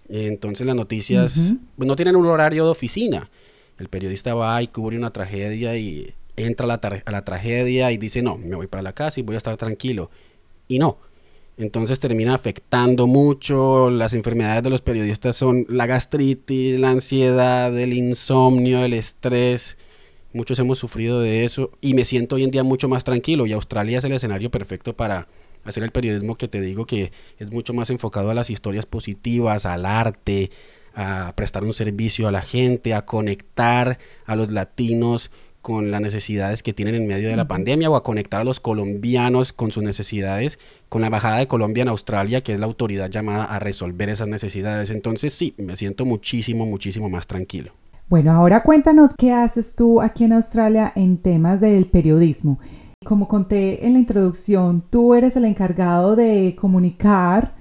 Entonces 0.08 0.66
las 0.66 0.76
noticias 0.76 1.54
pues, 1.76 1.86
no 1.86 1.96
tienen 1.96 2.16
un 2.16 2.26
horario 2.26 2.64
de 2.64 2.70
oficina. 2.70 3.30
El 3.78 3.88
periodista 3.88 4.34
va 4.34 4.62
y 4.62 4.68
cubre 4.68 4.98
una 4.98 5.12
tragedia 5.12 5.76
y 5.76 6.12
entra 6.36 6.64
a 6.64 7.10
la, 7.10 7.24
tragedia 7.24 7.92
y 7.92 7.98
dice, 7.98 8.22
no, 8.22 8.38
me 8.38 8.56
voy 8.56 8.66
para 8.66 8.82
la 8.82 8.94
casa 8.94 9.20
y 9.20 9.22
voy 9.22 9.34
a 9.34 9.38
estar 9.38 9.56
tranquilo. 9.56 10.10
Y 10.68 10.78
no. 10.78 10.98
Entonces 11.58 12.00
termina 12.00 12.34
afectando 12.34 13.06
mucho. 13.06 13.90
Las 13.90 14.14
enfermedades 14.14 14.62
de 14.62 14.70
los 14.70 14.80
periodistas 14.80 15.36
son 15.36 15.66
la 15.68 15.86
gastritis, 15.86 16.80
la 16.80 16.90
ansiedad, 16.90 17.76
el 17.78 17.92
insomnio, 17.92 18.84
el 18.84 18.94
estrés. 18.94 19.76
Muchos 20.32 20.58
hemos 20.58 20.78
sufrido 20.78 21.20
de 21.20 21.44
eso 21.44 21.70
y 21.82 21.92
me 21.92 22.06
siento 22.06 22.36
hoy 22.36 22.44
en 22.44 22.50
día 22.50 22.62
mucho 22.62 22.88
más 22.88 23.04
tranquilo 23.04 23.46
y 23.46 23.52
Australia 23.52 23.98
es 23.98 24.04
el 24.04 24.12
escenario 24.12 24.50
perfecto 24.50 24.96
para 24.96 25.28
hacer 25.64 25.82
el 25.82 25.90
periodismo 25.90 26.36
que 26.36 26.48
te 26.48 26.60
digo 26.60 26.86
que 26.86 27.12
es 27.38 27.50
mucho 27.52 27.74
más 27.74 27.90
enfocado 27.90 28.30
a 28.30 28.34
las 28.34 28.48
historias 28.48 28.86
positivas, 28.86 29.66
al 29.66 29.84
arte, 29.84 30.50
a 30.94 31.34
prestar 31.36 31.64
un 31.64 31.74
servicio 31.74 32.28
a 32.28 32.32
la 32.32 32.42
gente, 32.42 32.94
a 32.94 33.04
conectar 33.04 33.98
a 34.26 34.36
los 34.36 34.50
latinos 34.50 35.30
con 35.62 35.90
las 35.90 36.00
necesidades 36.00 36.62
que 36.62 36.74
tienen 36.74 36.96
en 36.96 37.06
medio 37.06 37.28
de 37.28 37.36
la 37.36 37.48
pandemia 37.48 37.88
o 37.88 37.96
a 37.96 38.02
conectar 38.02 38.40
a 38.40 38.44
los 38.44 38.60
colombianos 38.60 39.52
con 39.52 39.70
sus 39.70 39.82
necesidades 39.82 40.58
con 40.88 41.00
la 41.00 41.06
Embajada 41.06 41.38
de 41.38 41.46
Colombia 41.46 41.82
en 41.82 41.88
Australia, 41.88 42.42
que 42.42 42.52
es 42.52 42.60
la 42.60 42.66
autoridad 42.66 43.08
llamada 43.08 43.44
a 43.44 43.58
resolver 43.60 44.10
esas 44.10 44.28
necesidades. 44.28 44.90
Entonces 44.90 45.32
sí, 45.32 45.54
me 45.56 45.76
siento 45.76 46.04
muchísimo, 46.04 46.66
muchísimo 46.66 47.08
más 47.08 47.26
tranquilo. 47.26 47.72
Bueno, 48.08 48.32
ahora 48.32 48.62
cuéntanos 48.62 49.14
qué 49.16 49.32
haces 49.32 49.74
tú 49.74 50.02
aquí 50.02 50.24
en 50.24 50.34
Australia 50.34 50.92
en 50.94 51.16
temas 51.16 51.60
del 51.60 51.86
periodismo. 51.86 52.58
Como 53.04 53.26
conté 53.26 53.86
en 53.86 53.94
la 53.94 54.00
introducción, 54.00 54.84
tú 54.90 55.14
eres 55.14 55.36
el 55.36 55.44
encargado 55.44 56.14
de 56.14 56.54
comunicar 56.60 57.54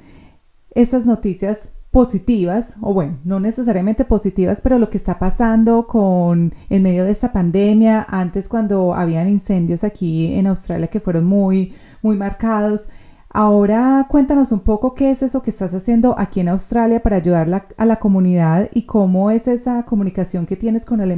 estas 0.74 1.06
noticias 1.06 1.72
positivas, 1.92 2.78
o 2.82 2.94
bueno, 2.94 3.18
no 3.26 3.40
necesariamente 3.40 4.06
positivas, 4.06 4.62
pero 4.62 4.80
lo 4.80 4.90
que 4.90 4.98
está 4.98 5.20
pasando 5.20 5.88
con 5.88 6.54
en 6.70 6.84
medio 6.84 7.04
de 7.04 7.12
esta 7.12 7.34
pandemia, 7.34 8.06
antes 8.10 8.48
cuando 8.48 8.94
habían 8.94 9.28
incendios 9.28 9.84
aquí 9.84 10.34
en 10.34 10.48
Australia 10.48 10.88
que 10.88 11.02
fueron 11.02 11.26
muy, 11.26 11.74
muy 12.02 12.16
marcados. 12.16 12.90
Ahora 13.30 14.08
cuéntanos 14.10 14.52
un 14.52 14.62
poco 14.62 14.94
qué 14.94 15.12
es 15.12 15.22
eso 15.22 15.42
que 15.42 15.52
estás 15.52 15.74
haciendo 15.74 16.16
aquí 16.18 16.40
en 16.40 16.50
Australia 16.50 17.02
para 17.02 17.18
ayudar 17.18 17.68
a 17.78 17.86
la 17.86 17.96
comunidad 17.98 18.70
y 18.74 18.84
cómo 18.84 19.32
es 19.32 19.48
esa 19.48 19.84
comunicación 19.84 20.46
que 20.46 20.58
tienes 20.58 20.86
con 20.86 21.02
el 21.02 21.12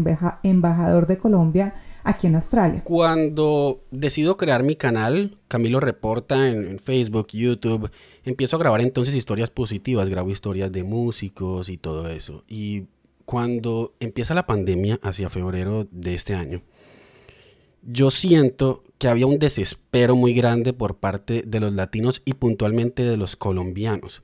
embajador 0.44 1.08
de 1.08 1.18
Colombia 1.18 1.74
aquí 2.04 2.28
en 2.28 2.36
Australia. 2.36 2.82
Cuando 2.84 3.82
decido 3.92 4.38
crear 4.38 4.64
mi 4.64 4.76
canal, 4.76 5.38
Camilo 5.48 5.80
Reporta 5.80 6.50
en, 6.50 6.80
Facebook, 6.80 7.28
YouTube, 7.32 7.90
empiezo 8.24 8.56
a 8.56 8.60
grabar 8.60 8.82
entonces 8.82 9.16
historias 9.16 9.50
positivas, 9.50 10.10
grabo 10.10 10.30
historias 10.30 10.72
de 10.72 10.84
músicos 10.84 11.70
y 11.70 11.78
todo 11.78 12.10
eso. 12.10 12.44
Y 12.48 12.86
cuando 13.26 13.94
empieza 14.00 14.34
la 14.34 14.46
pandemia 14.46 15.00
hacia 15.02 15.30
febrero 15.30 15.88
de 15.92 16.16
este 16.16 16.36
año, 16.36 16.62
yo 17.82 18.12
siento 18.12 18.84
que 18.98 19.08
había 19.08 19.28
un 19.28 19.40
desespero 19.40 20.16
muy 20.16 20.34
grande 20.34 20.74
por 20.74 20.98
parte 20.98 21.44
de 21.46 21.60
los 21.60 21.74
latinos 21.74 22.22
y 22.26 22.34
puntualmente 22.34 23.04
de 23.04 23.18
los 23.18 23.36
colombianos. 23.36 24.22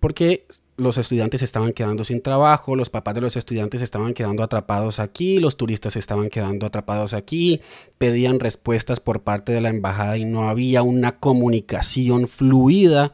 Porque 0.00 0.46
los 0.76 0.96
estudiantes 0.96 1.42
estaban 1.42 1.72
quedando 1.72 2.04
sin 2.04 2.22
trabajo, 2.22 2.76
los 2.76 2.88
papás 2.88 3.14
de 3.16 3.20
los 3.20 3.36
estudiantes 3.36 3.82
estaban 3.82 4.14
quedando 4.14 4.44
atrapados 4.44 5.00
aquí, 5.00 5.40
los 5.40 5.56
turistas 5.56 5.96
estaban 5.96 6.28
quedando 6.28 6.66
atrapados 6.66 7.14
aquí, 7.14 7.60
pedían 7.98 8.38
respuestas 8.38 9.00
por 9.00 9.22
parte 9.22 9.52
de 9.52 9.60
la 9.60 9.70
embajada 9.70 10.16
y 10.16 10.24
no 10.24 10.48
había 10.48 10.82
una 10.82 11.18
comunicación 11.18 12.28
fluida. 12.28 13.12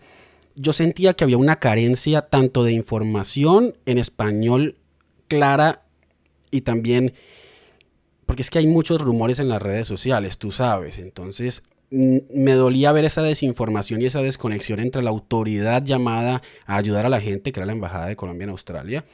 Yo 0.57 0.75
sentía 0.75 1.14
que 1.14 1.25
había 1.25 1.38
una 1.38 1.59
carencia 1.59 2.23
tanto 2.23 2.64
de 2.64 2.73
información 2.73 3.76
en 3.87 3.97
español 3.99 4.76
clara 5.26 5.83
y 6.50 6.61
también 6.61 7.14
porque 8.26 8.43
es 8.43 8.50
que 8.50 8.59
hay 8.59 8.67
muchos 8.67 9.00
rumores 9.00 9.38
en 9.38 9.49
las 9.49 9.61
redes 9.61 9.87
sociales, 9.87 10.38
tú 10.38 10.50
sabes, 10.50 10.99
entonces 10.99 11.62
me 11.95 12.53
dolía 12.53 12.91
ver 12.93 13.05
esa 13.05 13.23
desinformación 13.23 14.03
y 14.03 14.07
esa 14.07 14.21
desconexión 14.21 14.81
entre 14.81 15.03
la 15.03 15.11
autoridad 15.11 15.85
llamada 15.85 16.43
a 16.67 16.77
ayudar 16.77 17.07
a 17.07 17.09
la 17.09 17.21
gente, 17.21 17.53
que 17.53 17.61
era 17.61 17.67
la 17.67 17.73
Embajada 17.73 18.07
de 18.07 18.17
Colombia 18.17 18.45
en 18.45 18.51
Australia, 18.51 19.05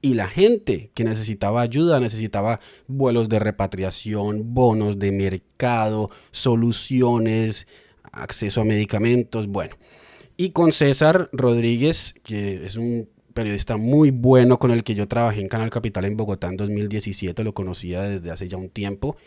y 0.00 0.14
la 0.14 0.28
gente 0.28 0.90
que 0.94 1.04
necesitaba 1.04 1.60
ayuda, 1.60 2.00
necesitaba 2.00 2.60
vuelos 2.86 3.28
de 3.28 3.38
repatriación, 3.38 4.54
bonos 4.54 4.98
de 4.98 5.12
mercado, 5.12 6.10
soluciones, 6.30 7.66
acceso 8.10 8.62
a 8.62 8.64
medicamentos, 8.64 9.46
bueno. 9.46 9.76
Y 10.38 10.50
con 10.50 10.72
César 10.72 11.28
Rodríguez, 11.32 12.14
que 12.22 12.64
es 12.64 12.76
un 12.76 13.10
periodista 13.34 13.76
muy 13.76 14.10
bueno 14.10 14.58
con 14.58 14.70
el 14.70 14.82
que 14.82 14.94
yo 14.94 15.06
trabajé 15.06 15.42
en 15.42 15.48
Canal 15.48 15.68
Capital 15.68 16.06
en 16.06 16.16
Bogotá 16.16 16.48
en 16.48 16.56
2017, 16.56 17.44
lo 17.44 17.52
conocía 17.52 18.02
desde 18.02 18.30
hace 18.30 18.48
ya 18.48 18.56
un 18.56 18.70
tiempo 18.70 19.18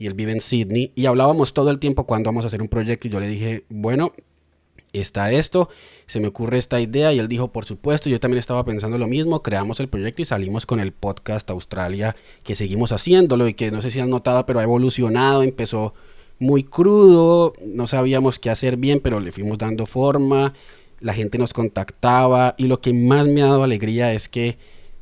y 0.00 0.06
él 0.06 0.14
vive 0.14 0.32
en 0.32 0.40
Sydney 0.40 0.92
y 0.96 1.04
hablábamos 1.06 1.52
todo 1.52 1.70
el 1.70 1.78
tiempo 1.78 2.04
cuando 2.04 2.28
vamos 2.28 2.44
a 2.44 2.46
hacer 2.46 2.62
un 2.62 2.68
proyecto 2.68 3.06
y 3.06 3.10
yo 3.10 3.20
le 3.20 3.28
dije, 3.28 3.64
bueno, 3.68 4.14
está 4.94 5.30
esto, 5.30 5.68
se 6.06 6.20
me 6.20 6.28
ocurre 6.28 6.56
esta 6.56 6.80
idea 6.80 7.12
y 7.12 7.18
él 7.18 7.28
dijo, 7.28 7.48
por 7.52 7.66
supuesto, 7.66 8.08
yo 8.08 8.18
también 8.18 8.38
estaba 8.38 8.64
pensando 8.64 8.96
lo 8.96 9.06
mismo, 9.06 9.42
creamos 9.42 9.78
el 9.78 9.88
proyecto 9.88 10.22
y 10.22 10.24
salimos 10.24 10.64
con 10.64 10.80
el 10.80 10.92
podcast 10.92 11.50
Australia 11.50 12.16
que 12.42 12.54
seguimos 12.56 12.92
haciéndolo 12.92 13.46
y 13.46 13.52
que 13.52 13.70
no 13.70 13.82
sé 13.82 13.90
si 13.90 14.00
han 14.00 14.08
notado, 14.08 14.46
pero 14.46 14.58
ha 14.60 14.62
evolucionado, 14.62 15.42
empezó 15.42 15.92
muy 16.38 16.64
crudo, 16.64 17.52
no 17.66 17.86
sabíamos 17.86 18.38
qué 18.38 18.48
hacer 18.48 18.78
bien, 18.78 19.00
pero 19.00 19.20
le 19.20 19.32
fuimos 19.32 19.58
dando 19.58 19.84
forma, 19.84 20.54
la 21.00 21.12
gente 21.12 21.36
nos 21.36 21.52
contactaba 21.52 22.54
y 22.56 22.68
lo 22.68 22.80
que 22.80 22.94
más 22.94 23.26
me 23.26 23.42
ha 23.42 23.48
dado 23.48 23.64
alegría 23.64 24.14
es 24.14 24.30
que 24.30 24.56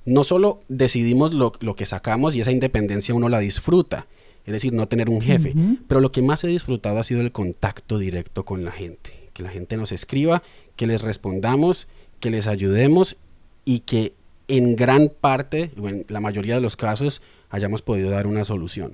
no 0.05 0.25
solo 0.25 0.59
decidimos 0.67 1.33
lo, 1.33 1.52
lo 1.61 1.76
que 1.76 1.87
sacamos 1.87 2.35
y 2.35 2.40
esa 2.40 2.50
independencia 2.50 3.14
uno 3.14 3.28
la 3.28 3.38
disfruta, 3.38 4.09
es 4.49 4.52
decir, 4.52 4.73
no 4.73 4.88
tener 4.88 5.11
un 5.11 5.21
jefe. 5.21 5.55
Pero 5.87 6.00
lo 6.00 6.11
que 6.11 6.23
más 6.23 6.43
he 6.43 6.49
disfrutado 6.49 6.99
ha 6.99 7.05
sido 7.05 7.21
el 7.21 7.33
contacto 7.33 7.99
directo 7.99 8.47
con 8.47 8.64
la 8.64 8.73
gente, 8.73 9.28
que 9.35 9.43
la 9.43 9.50
gente 9.50 9.76
nos 9.76 9.93
escriba, 9.93 10.43
que 10.75 10.87
les 10.87 11.02
respondamos, 11.02 11.87
que 12.19 12.31
les 12.31 12.47
ayudemos 12.47 13.19
y 13.67 13.81
que 13.81 14.14
en 14.49 14.75
gran 14.75 15.12
parte, 15.21 15.71
en 15.76 16.07
la 16.09 16.21
mayoría 16.21 16.55
de 16.55 16.62
los 16.62 16.76
casos, 16.76 17.21
hayamos 17.50 17.83
podido 17.83 18.09
dar 18.09 18.26
una 18.26 18.45
solución. 18.45 18.93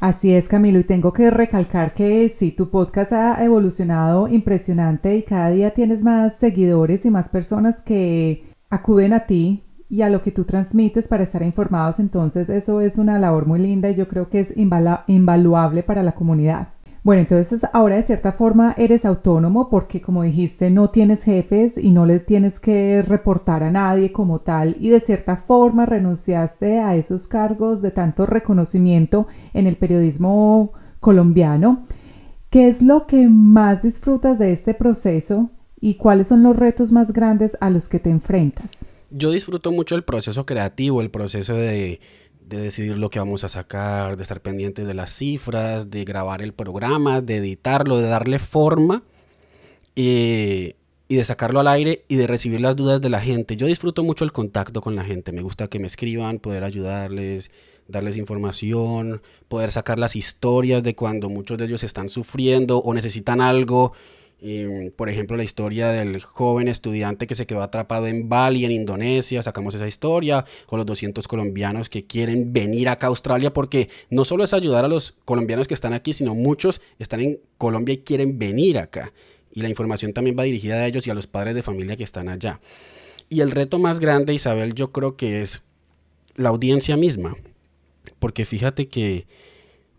Así 0.00 0.34
es, 0.34 0.48
Camilo, 0.48 0.78
y 0.78 0.84
tengo 0.84 1.14
que 1.14 1.30
recalcar 1.30 1.94
que 1.94 2.28
sí, 2.28 2.50
tu 2.50 2.68
podcast 2.68 3.12
ha 3.14 3.42
evolucionado 3.42 4.28
impresionante 4.28 5.16
y 5.16 5.22
cada 5.22 5.48
día 5.48 5.70
tienes 5.72 6.02
más 6.02 6.36
seguidores 6.36 7.06
y 7.06 7.10
más 7.10 7.30
personas 7.30 7.80
que 7.80 8.44
acuden 8.68 9.14
a 9.14 9.24
ti 9.24 9.62
y 9.90 10.02
a 10.02 10.08
lo 10.08 10.22
que 10.22 10.30
tú 10.30 10.44
transmites 10.44 11.08
para 11.08 11.24
estar 11.24 11.42
informados. 11.42 11.98
Entonces 11.98 12.48
eso 12.48 12.80
es 12.80 12.96
una 12.96 13.18
labor 13.18 13.46
muy 13.46 13.58
linda 13.58 13.90
y 13.90 13.96
yo 13.96 14.08
creo 14.08 14.30
que 14.30 14.40
es 14.40 14.54
invaluable 14.56 15.82
para 15.82 16.02
la 16.02 16.12
comunidad. 16.12 16.68
Bueno, 17.02 17.22
entonces 17.22 17.66
ahora 17.72 17.96
de 17.96 18.02
cierta 18.02 18.32
forma 18.32 18.74
eres 18.76 19.06
autónomo 19.06 19.70
porque 19.70 20.02
como 20.02 20.22
dijiste 20.22 20.70
no 20.70 20.90
tienes 20.90 21.24
jefes 21.24 21.78
y 21.78 21.92
no 21.92 22.04
le 22.04 22.18
tienes 22.20 22.60
que 22.60 23.00
reportar 23.00 23.62
a 23.62 23.70
nadie 23.70 24.12
como 24.12 24.40
tal 24.40 24.76
y 24.78 24.90
de 24.90 25.00
cierta 25.00 25.36
forma 25.36 25.86
renunciaste 25.86 26.78
a 26.78 26.94
esos 26.96 27.26
cargos 27.26 27.80
de 27.80 27.90
tanto 27.90 28.26
reconocimiento 28.26 29.26
en 29.54 29.66
el 29.66 29.76
periodismo 29.76 30.72
colombiano. 31.00 31.84
¿Qué 32.50 32.68
es 32.68 32.82
lo 32.82 33.06
que 33.06 33.28
más 33.28 33.80
disfrutas 33.80 34.38
de 34.38 34.52
este 34.52 34.74
proceso 34.74 35.48
y 35.80 35.94
cuáles 35.94 36.26
son 36.26 36.42
los 36.42 36.54
retos 36.54 36.92
más 36.92 37.12
grandes 37.14 37.56
a 37.62 37.70
los 37.70 37.88
que 37.88 37.98
te 37.98 38.10
enfrentas? 38.10 38.72
Yo 39.10 39.30
disfruto 39.30 39.72
mucho 39.72 39.94
el 39.94 40.04
proceso 40.04 40.46
creativo, 40.46 41.00
el 41.00 41.10
proceso 41.10 41.54
de, 41.54 42.00
decidir 42.40 42.96
lo 42.96 43.10
que 43.10 43.20
vamos 43.20 43.44
a 43.44 43.48
sacar, 43.48 44.16
de 44.16 44.24
estar 44.24 44.40
pendientes 44.40 44.86
de 44.86 44.94
las 44.94 45.14
cifras, 45.14 45.88
de 45.88 46.04
grabar 46.04 46.42
el 46.42 46.52
programa, 46.52 47.20
de 47.20 47.36
editarlo, 47.36 47.98
de 47.98 48.08
darle 48.08 48.40
forma 48.40 49.04
eh, 49.94 50.74
y 51.06 51.14
de 51.14 51.24
sacarlo 51.24 51.60
al 51.60 51.68
aire 51.68 52.04
y 52.08 52.16
de 52.16 52.26
recibir 52.26 52.60
las 52.60 52.74
dudas 52.74 53.00
de 53.00 53.08
la 53.08 53.20
gente. 53.20 53.56
Yo 53.56 53.66
disfruto 53.66 54.02
mucho 54.02 54.24
el 54.24 54.32
contacto 54.32 54.80
con 54.80 54.96
la 54.96 55.04
gente, 55.04 55.30
me 55.30 55.42
gusta 55.42 55.68
que 55.68 55.78
me 55.78 55.86
escriban, 55.86 56.40
poder 56.40 56.64
ayudarles, 56.64 57.52
darles 57.86 58.16
información, 58.16 59.22
poder 59.46 59.70
sacar 59.70 60.00
las 60.00 60.16
historias 60.16 60.82
de 60.82 60.96
cuando 60.96 61.28
muchos 61.28 61.56
de 61.56 61.66
ellos 61.66 61.84
están 61.84 62.08
sufriendo 62.08 62.78
o 62.78 62.94
necesitan 62.94 63.40
algo 63.40 63.92
por 64.96 65.10
ejemplo, 65.10 65.36
la 65.36 65.44
historia 65.44 65.88
del 65.88 66.22
joven 66.22 66.68
estudiante 66.68 67.26
que 67.26 67.34
se 67.34 67.46
quedó 67.46 67.62
atrapado 67.62 68.06
en 68.06 68.28
Bali, 68.28 68.64
en 68.64 68.72
Indonesia, 68.72 69.42
sacamos 69.42 69.74
esa 69.74 69.86
historia, 69.86 70.46
o 70.68 70.78
los 70.78 70.86
200 70.86 71.28
colombianos 71.28 71.90
que 71.90 72.06
quieren 72.06 72.52
venir 72.52 72.88
acá 72.88 73.06
a 73.06 73.10
Australia, 73.10 73.52
porque 73.52 73.90
no 74.08 74.24
solo 74.24 74.44
es 74.44 74.54
ayudar 74.54 74.84
a 74.84 74.88
los 74.88 75.14
colombianos 75.26 75.68
que 75.68 75.74
están 75.74 75.92
aquí, 75.92 76.14
sino 76.14 76.34
muchos 76.34 76.80
están 76.98 77.20
en 77.20 77.40
Colombia 77.58 77.92
y 77.94 77.98
quieren 77.98 78.38
venir 78.38 78.78
acá. 78.78 79.12
Y 79.52 79.60
la 79.60 79.68
información 79.68 80.12
también 80.14 80.36
va 80.38 80.44
dirigida 80.44 80.76
a 80.76 80.86
ellos 80.86 81.06
y 81.06 81.10
a 81.10 81.14
los 81.14 81.26
padres 81.26 81.54
de 81.54 81.62
familia 81.62 81.96
que 81.96 82.04
están 82.04 82.28
allá. 82.28 82.60
Y 83.28 83.40
el 83.40 83.50
reto 83.50 83.78
más 83.78 84.00
grande, 84.00 84.32
Isabel, 84.32 84.74
yo 84.74 84.90
creo 84.90 85.16
que 85.16 85.42
es 85.42 85.62
la 86.34 86.48
audiencia 86.48 86.96
misma, 86.96 87.36
porque 88.18 88.44
fíjate 88.44 88.88
que 88.88 89.26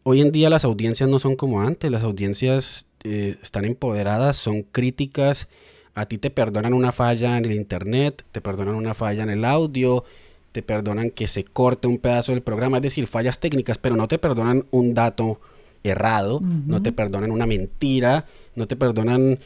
hoy 0.04 0.22
en 0.22 0.32
día 0.32 0.50
las 0.50 0.66
audiencias 0.66 1.10
no 1.10 1.20
son 1.20 1.36
como 1.36 1.62
antes, 1.62 1.92
las 1.92 2.04
audiencias 2.04 2.88
eh, 3.04 3.38
están 3.42 3.66
empoderadas, 3.66 4.38
son 4.38 4.64
críticas, 4.64 5.48
a 5.94 6.06
ti 6.06 6.18
te 6.18 6.30
perdonan 6.30 6.74
una 6.74 6.92
falla 6.92 7.38
en 7.38 7.46
el 7.46 7.54
internet, 7.54 8.24
te 8.32 8.42
perdonan 8.42 8.76
una 8.76 8.94
falla 8.94 9.24
en 9.24 9.30
el 9.30 9.46
audio, 9.46 10.04
te 10.52 10.62
perdonan 10.62 11.12
que 11.12 11.28
se 11.28 11.44
corte 11.44 11.88
un 11.88 11.98
pedazo 11.98 12.32
del 12.32 12.42
programa, 12.42 12.78
es 12.78 12.84
decir, 12.84 13.08
fallas 13.08 13.40
técnicas, 13.40 13.78
pero 13.78 13.96
no 13.96 14.08
te 14.08 14.18
perdonan 14.18 14.66
un 14.72 14.94
dato 14.94 15.40
errado, 15.84 16.42
no 16.42 16.82
te 16.82 16.92
perdonan 16.92 17.32
una 17.32 17.48
mentira, 17.48 18.26
no 18.56 18.68
te 18.68 18.76
perdonan 18.76 19.40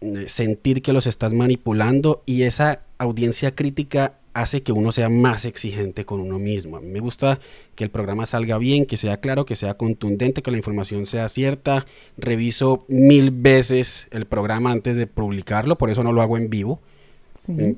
eh, 0.00 0.24
sentir 0.28 0.82
que 0.82 0.92
los 0.92 1.06
estás 1.06 1.32
manipulando. 1.32 2.22
Y 2.26 2.42
esa 2.42 2.80
audiencia 2.98 3.54
crítica 3.54 4.14
hace 4.34 4.62
que 4.62 4.72
uno 4.72 4.92
sea 4.92 5.08
más 5.08 5.44
exigente 5.44 6.04
con 6.04 6.20
uno 6.20 6.38
mismo. 6.38 6.76
A 6.76 6.80
mí 6.80 6.88
me 6.88 7.00
gusta 7.00 7.38
que 7.76 7.84
el 7.84 7.90
programa 7.90 8.26
salga 8.26 8.58
bien, 8.58 8.84
que 8.84 8.96
sea 8.96 9.18
claro, 9.18 9.46
que 9.46 9.56
sea 9.56 9.74
contundente, 9.74 10.42
que 10.42 10.50
la 10.50 10.56
información 10.56 11.06
sea 11.06 11.28
cierta. 11.28 11.86
Reviso 12.18 12.84
mil 12.88 13.30
veces 13.30 14.08
el 14.10 14.26
programa 14.26 14.72
antes 14.72 14.96
de 14.96 15.06
publicarlo, 15.06 15.78
por 15.78 15.90
eso 15.90 16.02
no 16.02 16.12
lo 16.12 16.20
hago 16.20 16.36
en 16.36 16.50
vivo, 16.50 16.80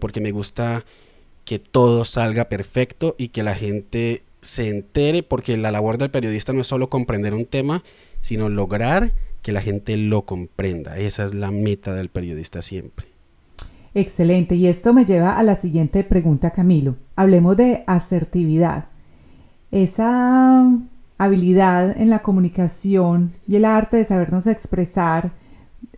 porque 0.00 0.20
me 0.20 0.32
gusta 0.32 0.84
que 1.44 1.58
todo 1.58 2.04
salga 2.04 2.48
perfecto 2.48 3.14
y 3.18 3.28
que 3.28 3.42
la 3.42 3.54
gente 3.54 4.22
se 4.40 4.68
entere, 4.68 5.22
porque 5.22 5.56
la 5.56 5.70
labor 5.70 5.98
del 5.98 6.10
periodista 6.10 6.52
no 6.52 6.62
es 6.62 6.66
solo 6.66 6.88
comprender 6.88 7.34
un 7.34 7.44
tema, 7.44 7.84
sino 8.22 8.48
lograr 8.48 9.12
que 9.42 9.52
la 9.52 9.60
gente 9.60 9.96
lo 9.96 10.22
comprenda. 10.22 10.98
Esa 10.98 11.24
es 11.24 11.34
la 11.34 11.50
meta 11.50 11.94
del 11.94 12.08
periodista 12.08 12.62
siempre. 12.62 13.15
Excelente, 13.98 14.56
y 14.56 14.66
esto 14.66 14.92
me 14.92 15.06
lleva 15.06 15.38
a 15.38 15.42
la 15.42 15.54
siguiente 15.54 16.04
pregunta, 16.04 16.50
Camilo. 16.50 16.96
Hablemos 17.16 17.56
de 17.56 17.82
asertividad. 17.86 18.88
Esa 19.70 20.70
habilidad 21.16 21.98
en 21.98 22.10
la 22.10 22.18
comunicación 22.18 23.32
y 23.48 23.56
el 23.56 23.64
arte 23.64 23.96
de 23.96 24.04
sabernos 24.04 24.46
expresar 24.46 25.32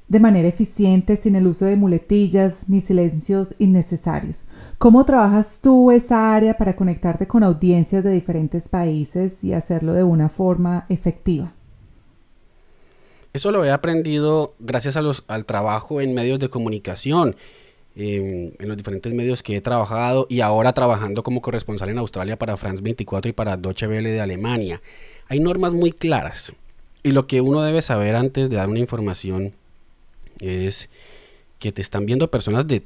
de 0.07 0.21
manera 0.21 0.47
eficiente 0.47 1.17
sin 1.17 1.35
el 1.35 1.49
uso 1.49 1.65
de 1.65 1.75
muletillas 1.75 2.69
ni 2.69 2.81
silencios 2.81 3.57
innecesarios. 3.59 4.45
¿Cómo 4.79 5.05
trabajas 5.05 5.59
tú 5.61 5.91
esa 5.91 6.33
área 6.33 6.57
para 6.57 6.77
conectarte 6.77 7.27
con 7.27 7.43
audiencias 7.43 8.05
de 8.05 8.13
diferentes 8.13 8.69
países 8.69 9.43
y 9.43 9.55
hacerlo 9.55 9.93
de 9.93 10.05
una 10.05 10.29
forma 10.29 10.87
efectiva? 10.89 11.53
Eso 13.33 13.51
lo 13.51 13.65
he 13.65 13.73
aprendido 13.73 14.55
gracias 14.61 14.97
al 14.97 15.45
trabajo 15.47 16.01
en 16.01 16.15
medios 16.15 16.39
de 16.39 16.49
comunicación, 16.49 17.35
en, 17.99 18.55
los 18.61 18.77
diferentes 18.77 19.13
medios 19.13 19.43
que 19.43 19.57
he 19.57 19.61
trabajado 19.61 20.27
y 20.31 20.41
ahora 20.41 20.73
trabajando 20.73 21.25
como 21.25 21.43
corresponsal 21.43 21.91
en 21.91 21.99
Australia 21.99 22.39
para 22.39 22.57
France 22.57 22.83
24 22.83 23.31
y 23.31 23.33
para 23.33 23.57
Deutsche 23.57 23.89
Welle 23.89 24.11
de 24.11 24.21
Alemania. 24.21 24.81
Hay 25.27 25.41
normas 25.41 25.73
muy 25.73 25.91
claras 25.91 26.53
y 27.03 27.11
lo 27.11 27.27
que 27.27 27.41
uno 27.41 27.63
debe 27.63 27.83
saber 27.83 28.15
antes 28.15 28.49
de 28.51 28.57
dar 28.57 28.69
una 28.69 28.79
información 28.79 29.53
es 30.41 30.89
que 31.59 31.73
te 31.73 31.83
están 31.83 32.07
viendo 32.07 32.31
personas 32.31 32.67
de, 32.69 32.85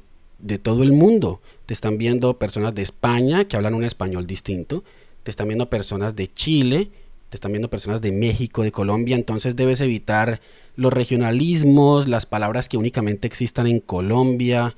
todo 0.57 0.81
el 0.81 0.93
mundo. 0.93 1.41
Te 1.67 1.75
están 1.75 1.99
viendo 1.99 2.39
personas 2.39 2.73
de 2.73 2.81
España 2.81 3.45
que 3.45 3.55
hablan 3.55 3.75
un 3.75 3.83
español 3.83 4.25
distinto. 4.25 4.83
Te 5.21 5.29
están 5.29 5.47
viendo 5.47 5.69
personas 5.69 6.15
de 6.15 6.27
Chile. 6.33 6.89
Te 7.29 7.37
están 7.37 7.51
viendo 7.51 7.69
personas 7.69 8.01
de 8.01 8.11
México, 8.11 8.63
de 8.63 8.71
Colombia. 8.71 9.15
Entonces 9.15 9.55
debes 9.55 9.79
evitar 9.79 10.41
los 10.75 10.91
regionalismos, 10.91 12.07
las 12.07 12.25
palabras 12.25 12.67
que 12.67 12.77
únicamente 12.77 13.27
existan 13.27 13.67
en 13.67 13.79
Colombia. 13.79 14.75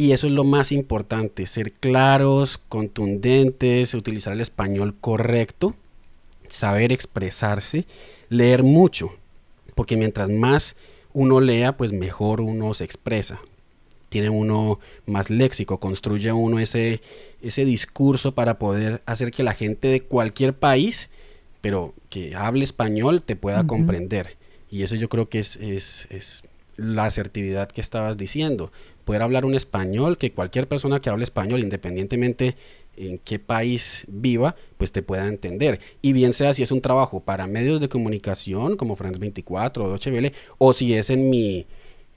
Y 0.00 0.12
eso 0.12 0.28
es 0.28 0.32
lo 0.32 0.44
más 0.44 0.72
importante, 0.72 1.46
ser 1.46 1.72
claros, 1.72 2.58
contundentes, 2.70 3.92
utilizar 3.92 4.32
el 4.32 4.40
español 4.40 4.94
correcto, 4.98 5.74
saber 6.48 6.90
expresarse, 6.90 7.84
leer 8.30 8.62
mucho, 8.62 9.12
porque 9.74 9.98
mientras 9.98 10.30
más 10.30 10.74
uno 11.12 11.42
lea, 11.42 11.76
pues 11.76 11.92
mejor 11.92 12.40
uno 12.40 12.72
se 12.72 12.84
expresa. 12.84 13.42
Tiene 14.08 14.30
uno 14.30 14.80
más 15.04 15.28
léxico, 15.28 15.80
construye 15.80 16.32
uno 16.32 16.60
ese, 16.60 17.02
ese 17.42 17.66
discurso 17.66 18.32
para 18.34 18.58
poder 18.58 19.02
hacer 19.04 19.30
que 19.30 19.42
la 19.42 19.52
gente 19.52 19.88
de 19.88 20.00
cualquier 20.00 20.54
país, 20.54 21.10
pero 21.60 21.92
que 22.08 22.34
hable 22.34 22.64
español, 22.64 23.22
te 23.22 23.36
pueda 23.36 23.66
comprender. 23.66 24.38
Y 24.70 24.82
eso 24.82 24.96
yo 24.96 25.10
creo 25.10 25.28
que 25.28 25.40
es, 25.40 25.56
es, 25.56 26.06
es 26.08 26.42
la 26.80 27.04
asertividad 27.04 27.68
que 27.68 27.82
estabas 27.82 28.16
diciendo. 28.16 28.72
Poder 29.04 29.22
hablar 29.22 29.44
un 29.44 29.54
español, 29.54 30.18
que 30.18 30.32
cualquier 30.32 30.68
persona 30.68 31.00
que 31.00 31.10
hable 31.10 31.24
español, 31.24 31.60
independientemente 31.60 32.56
en 32.96 33.18
qué 33.18 33.38
país 33.38 34.04
viva, 34.08 34.56
pues 34.76 34.92
te 34.92 35.02
pueda 35.02 35.26
entender. 35.26 35.80
Y 36.02 36.12
bien 36.12 36.32
sea 36.32 36.54
si 36.54 36.62
es 36.62 36.70
un 36.70 36.80
trabajo 36.80 37.20
para 37.20 37.46
medios 37.46 37.80
de 37.80 37.88
comunicación 37.88 38.76
como 38.76 38.96
France 38.96 39.18
24 39.18 39.84
o 39.84 39.88
Deutsche 39.88 40.10
Welle, 40.10 40.32
o 40.58 40.72
si 40.72 40.94
es 40.94 41.10
en 41.10 41.30
mi, 41.30 41.66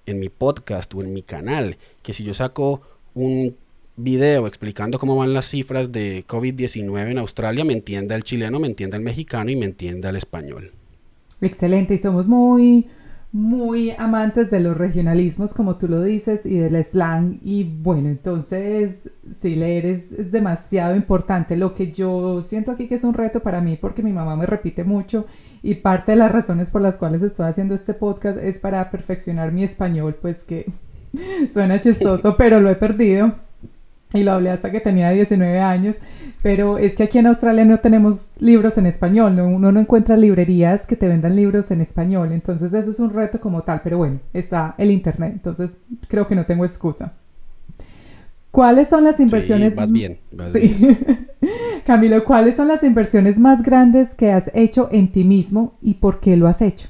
en 0.06 0.20
mi 0.20 0.30
podcast 0.30 0.94
o 0.94 1.02
en 1.02 1.13
mi 1.13 1.24
canal, 1.24 1.78
que 2.02 2.13
si 2.13 2.24
yo 2.24 2.34
saco 2.34 2.82
un 3.13 3.56
video 3.96 4.48
explicando 4.48 4.98
cómo 5.00 5.16
van 5.16 5.34
las 5.34 5.48
cifras 5.48 5.92
de 5.92 6.25
COVID-19 6.28 7.12
en 7.12 7.18
Australia, 7.20 7.63
me 7.63 7.74
entienda 7.74 8.16
el 8.16 8.24
chileno, 8.24 8.60
me 8.60 8.68
entienda 8.68 8.98
el 8.98 9.04
mexicano 9.04 9.52
y 9.52 9.56
me 9.56 9.66
entienda 9.66 10.10
el 10.10 10.16
español. 10.16 10.72
Excelente, 11.42 11.94
y 11.94 11.98
somos 11.98 12.28
muy 12.28 12.88
muy 13.34 13.90
amantes 13.98 14.52
de 14.52 14.60
los 14.60 14.78
regionalismos, 14.78 15.56
como 15.56 15.75
tú 15.75 15.88
lo 15.88 16.04
dices, 16.04 16.46
y 16.46 16.60
del 16.60 16.82
slang. 16.84 17.39
Y 17.41 17.63
bueno, 17.63 18.08
entonces, 18.08 19.10
sí, 19.32 19.56
leer 19.56 19.88
es, 19.88 20.12
es, 20.12 20.32
demasiado 20.32 20.96
importante. 20.96 21.58
Lo 21.58 21.74
que 21.74 21.91
yo 21.91 22.43
siento 22.43 22.72
aquí 22.72 22.88
que 22.88 22.93
es 22.93 23.04
un 23.04 23.15
reto 23.15 23.39
para 23.41 23.60
mí, 23.60 23.76
porque 23.76 24.04
mi 24.04 24.13
mamá 24.13 24.36
me 24.36 24.46
repite 24.46 24.84
mucho, 24.84 25.26
y 25.63 25.76
parte 25.76 26.12
de 26.12 26.17
las 26.17 26.32
razones 26.32 26.69
por 26.69 26.82
las 26.82 27.00
cuales 27.00 27.24
estoy 27.24 27.48
haciendo 27.48 27.74
este 27.74 27.96
podcast 27.96 28.38
es 28.38 28.60
para 28.60 28.91
perfeccionar 28.91 29.52
mi 29.52 29.63
español, 29.63 30.15
pues 30.22 30.43
que 30.43 30.72
suena 31.52 31.80
chistoso, 31.80 32.38
pero 32.38 32.60
lo 32.60 32.69
he 32.69 32.76
perdido 32.76 33.34
y 34.13 34.23
lo 34.23 34.32
hablé 34.32 34.52
hasta 34.52 34.71
que 34.71 34.80
tenía 34.80 35.10
19 35.10 35.60
años, 35.60 35.97
pero 36.41 36.78
es 36.78 36.95
que 36.95 37.04
aquí 37.04 37.17
en 37.17 37.28
Australia 37.28 37.65
no 37.65 37.80
tenemos 37.80 38.30
libros 38.39 38.78
en 38.78 38.86
español, 38.86 39.39
uno 39.39 39.71
no 39.71 39.80
encuentra 39.80 40.15
librerías 40.15 40.86
que 40.86 40.95
te 40.95 41.08
vendan 41.08 41.36
libros 41.36 41.71
en 41.71 41.82
español, 41.82 42.32
entonces 42.32 42.73
eso 42.73 42.91
es 42.91 42.99
un 42.99 43.12
reto 43.12 43.39
como 43.39 43.62
tal, 43.62 43.82
pero 43.84 43.97
bueno, 43.97 44.19
está 44.34 44.76
el 44.78 44.91
Internet, 44.91 45.34
entonces 45.34 45.78
creo 46.08 46.28
que 46.28 46.36
no 46.36 46.45
tengo 46.45 46.63
excusa. 46.63 47.13
¿Cuáles 48.52 48.88
son 48.88 49.04
las 49.04 49.19
inversiones? 49.19 49.73
Sí, 49.73 49.91
bien, 49.91 50.19
bien. 50.32 51.28
Camilo, 51.86 52.23
¿cuáles 52.23 52.56
son 52.56 52.67
las 52.67 52.84
inversiones 52.84 53.39
más 53.39 53.63
grandes 53.63 54.13
que 54.13 54.32
has 54.32 54.52
hecho 54.54 54.89
en 54.91 55.12
ti 55.12 55.23
mismo 55.23 55.73
y 55.82 55.95
por 55.95 56.19
qué 56.19 56.38
lo 56.38 56.47
has 56.47 56.62
hecho? 56.62 56.88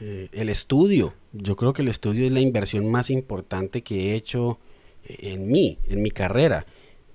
Eh, 0.00 0.28
el 0.32 0.48
estudio 0.48 1.12
yo 1.34 1.56
creo 1.56 1.72
que 1.72 1.82
el 1.82 1.88
estudio 1.88 2.26
es 2.26 2.32
la 2.32 2.40
inversión 2.40 2.90
más 2.90 3.10
importante 3.10 3.82
que 3.82 4.12
he 4.12 4.14
hecho 4.14 4.58
en 5.04 5.48
mí, 5.48 5.78
en 5.88 6.02
mi 6.02 6.10
carrera. 6.10 6.64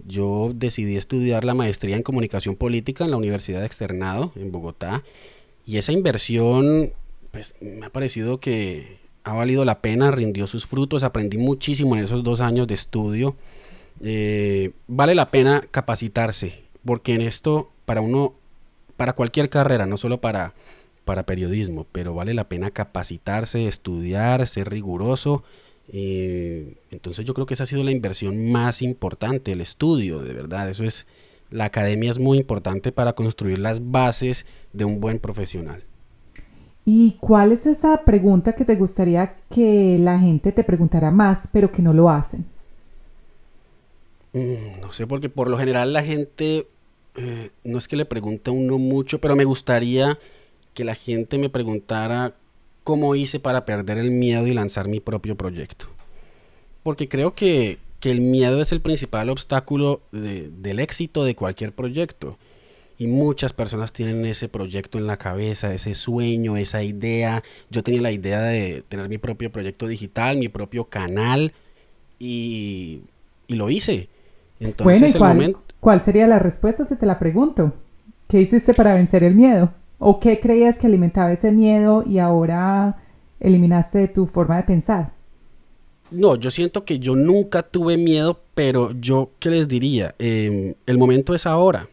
Yo 0.06 0.52
decidí 0.54 0.98
estudiar 0.98 1.44
la 1.46 1.54
maestría 1.54 1.96
en 1.96 2.04
comunicación 2.04 2.56
política 2.56 3.06
en 3.06 3.12
la 3.12 3.18
Universidad 3.18 3.62
de 3.62 3.66
Externado, 3.66 4.32
en 4.36 4.52
Bogotá, 4.52 5.04
y 5.66 5.78
esa 5.78 5.92
inversión, 5.92 6.94
pues 7.32 7.56
me 7.62 7.86
ha 7.86 7.90
parecido 7.90 8.40
que 8.40 9.00
ha 9.24 9.34
valido 9.34 9.66
la 9.66 9.82
pena, 9.82 10.12
rindió 10.12 10.48
sus 10.48 10.66
frutos, 10.66 11.04
aprendí 11.04 11.38
muchísimo 11.38 11.96
en 11.96 12.04
esos 12.04 12.24
dos 12.24 12.40
años 12.40 12.68
de 12.68 12.74
estudio. 12.74 13.36
Eh, 14.02 14.72
vale 14.88 15.16
la 15.16 15.32
pena 15.32 15.68
capacitarse, 15.72 16.62
porque 16.86 17.14
en 17.14 17.22
esto, 17.22 17.70
para 17.86 18.02
uno, 18.02 18.34
para 18.98 19.14
cualquier 19.14 19.50
carrera, 19.50 19.86
no 19.86 19.98
solo 19.98 20.22
para 20.22 20.54
para 21.10 21.24
periodismo, 21.24 21.88
pero 21.92 22.14
vale 22.14 22.36
la 22.36 22.48
pena 22.48 22.70
capacitarse, 22.70 23.68
estudiar, 23.68 24.46
ser 24.46 24.70
riguroso. 24.70 25.42
Eh, 25.92 26.76
entonces 26.92 27.26
yo 27.26 27.34
creo 27.34 27.48
que 27.48 27.56
esa 27.56 27.64
ha 27.64 27.66
sido 27.66 27.84
la 27.84 27.90
inversión 27.90 28.52
más 28.52 28.84
importante, 28.84 29.52
el 29.52 29.60
estudio, 29.60 30.20
de 30.22 30.34
verdad. 30.34 30.70
Eso 30.70 30.84
es, 30.84 31.08
la 31.50 31.66
academia 31.66 32.12
es 32.12 32.20
muy 32.20 32.38
importante 32.38 32.92
para 32.92 33.14
construir 33.14 33.58
las 33.58 33.90
bases 33.90 34.46
de 34.72 34.86
un 34.86 35.00
buen 35.00 35.18
profesional. 35.18 35.84
¿Y 36.86 37.18
cuál 37.20 37.54
es 37.54 37.66
esa 37.66 38.06
pregunta 38.06 38.54
que 38.54 38.64
te 38.64 38.76
gustaría 38.76 39.36
que 39.50 39.98
la 40.00 40.20
gente 40.20 40.52
te 40.52 40.64
preguntara 40.64 41.10
más, 41.10 41.50
pero 41.52 41.72
que 41.72 41.82
no 41.82 41.92
lo 41.92 42.12
hacen? 42.12 42.46
Mm, 44.34 44.80
no 44.80 44.94
sé, 44.94 45.08
porque 45.08 45.28
por 45.28 45.50
lo 45.50 45.58
general 45.58 45.92
la 45.92 46.04
gente 46.04 46.68
eh, 47.16 47.50
no 47.64 47.80
es 47.80 47.88
que 47.88 47.96
le 47.96 48.06
pregunte 48.06 48.52
a 48.52 48.54
uno 48.54 48.78
mucho, 48.78 49.20
pero 49.20 49.36
me 49.36 49.44
gustaría 49.44 50.20
que 50.74 50.84
la 50.84 50.96
gente 50.96 51.38
me 51.38 51.50
preguntara 51.50 52.34
cómo 52.84 53.16
hice 53.16 53.40
para 53.40 53.66
perder 53.66 53.98
el 53.98 54.12
miedo 54.12 54.48
y 54.48 54.54
lanzar 54.54 54.88
mi 54.88 55.00
propio 55.00 55.36
proyecto. 55.36 55.88
Porque 56.84 57.08
creo 57.08 57.36
que, 57.36 57.78
el 58.02 58.22
miedo 58.22 58.62
es 58.62 58.72
el 58.72 58.82
principal 58.82 59.30
obstáculo 59.30 60.02
del 60.12 60.80
éxito 60.80 61.26
de 61.26 61.36
cualquier 61.36 61.74
proyecto. 61.74 62.38
Y 62.98 63.08
muchas 63.08 63.54
personas 63.54 63.94
tienen 63.94 64.26
ese 64.26 64.50
proyecto 64.50 64.98
en 64.98 65.06
la 65.06 65.18
cabeza, 65.18 65.74
ese 65.74 65.94
sueño, 65.94 66.58
esa 66.58 66.82
idea. 66.82 67.44
Yo 67.70 67.84
tenía 67.84 68.02
la 68.02 68.12
idea 68.12 68.42
de 68.42 68.84
tener 68.88 69.08
mi 69.08 69.18
propio 69.18 69.52
proyecto 69.52 69.88
digital, 69.88 70.38
mi 70.38 70.50
propio 70.50 70.86
canal, 70.86 71.54
y, 72.20 73.02
lo 73.48 73.70
hice. 73.70 74.10
Entonces, 74.60 75.18
bueno, 75.18 75.62
¿cuál 75.80 76.02
sería 76.02 76.28
la 76.28 76.40
respuesta 76.40 76.86
si 76.86 76.96
te 76.96 77.06
la 77.06 77.20
pregunto? 77.20 77.74
¿Qué 78.28 78.42
hiciste 78.42 78.74
para 78.74 78.94
vencer 78.94 79.24
el 79.24 79.36
miedo? 79.36 79.72
¿O 80.00 80.20
qué 80.20 80.40
creías 80.40 80.80
que 80.80 80.88
alimentaba 80.88 81.32
ese 81.32 81.52
miedo 81.52 82.04
y 82.08 82.20
ahora 82.20 82.98
eliminaste 83.42 84.00
de 84.00 84.08
tu 84.08 84.26
forma 84.26 84.56
de 84.58 84.64
pensar? 84.64 85.14
No, 86.10 86.36
yo 86.38 86.50
siento 86.50 86.86
que 86.86 87.00
yo 87.00 87.16
nunca 87.16 87.62
tuve 87.64 87.98
miedo, 87.98 88.40
pero 88.56 88.94
yo, 89.00 89.32
¿qué 89.40 89.50
les 89.52 89.68
diría? 89.68 90.16
Em, 90.18 90.74
el 90.88 90.98
momento 90.98 91.36
es 91.36 91.46
ahora 91.46 91.90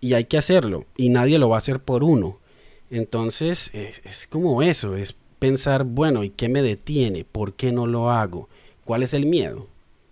y 0.00 0.14
hay 0.14 0.24
que 0.24 0.38
hacerlo 0.38 0.86
y 0.96 1.10
nadie 1.10 1.38
lo 1.38 1.50
va 1.50 1.56
a 1.56 1.58
hacer 1.58 1.80
por 1.80 2.02
uno. 2.02 2.38
Entonces 2.90 3.70
es, 3.74 4.26
como 4.26 4.62
eso, 4.62 4.96
es 4.96 5.14
pensar, 5.38 5.84
bueno, 5.84 6.24
¿y 6.24 6.30
qué 6.30 6.48
me 6.48 6.62
detiene? 6.62 7.24
¿Por 7.24 7.52
qué 7.54 7.70
no 7.72 7.86
lo 7.86 8.10
hago? 8.10 8.48
¿Cuál 8.84 9.02
es 9.02 9.14
el 9.14 9.26
miedo? 9.26 9.66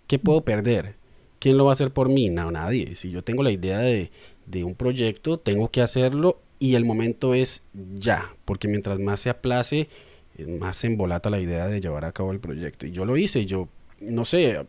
¿Qué 0.05 0.19
puedo 0.19 0.41
perder? 0.41 0.95
¿Quién 1.39 1.57
lo 1.57 1.65
va 1.65 1.71
a 1.71 1.73
hacer 1.73 1.91
por 1.91 2.09
mí? 2.09 2.29
No, 2.29 2.51
nadie. 2.51 2.95
Si 2.95 3.09
yo 3.09 3.23
tengo 3.23 3.43
la 3.43 3.51
idea 3.51 3.79
de, 3.79 4.11
de 4.45 4.63
un 4.63 4.75
proyecto, 4.75 5.37
tengo 5.37 5.69
que 5.69 5.81
hacerlo 5.81 6.39
y 6.59 6.75
el 6.75 6.85
momento 6.85 7.33
es 7.33 7.63
ya, 7.95 8.33
porque 8.45 8.67
mientras 8.67 8.99
más 8.99 9.19
se 9.19 9.29
aplace, 9.29 9.89
eh, 10.37 10.47
más 10.47 10.77
se 10.77 10.87
embolata 10.87 11.29
la 11.29 11.39
idea 11.39 11.67
de 11.67 11.81
llevar 11.81 12.05
a 12.05 12.11
cabo 12.11 12.31
el 12.31 12.39
proyecto. 12.39 12.87
Y 12.87 12.91
yo 12.91 13.05
lo 13.05 13.17
hice, 13.17 13.45
yo, 13.45 13.67
no 13.99 14.25
sé, 14.25 14.59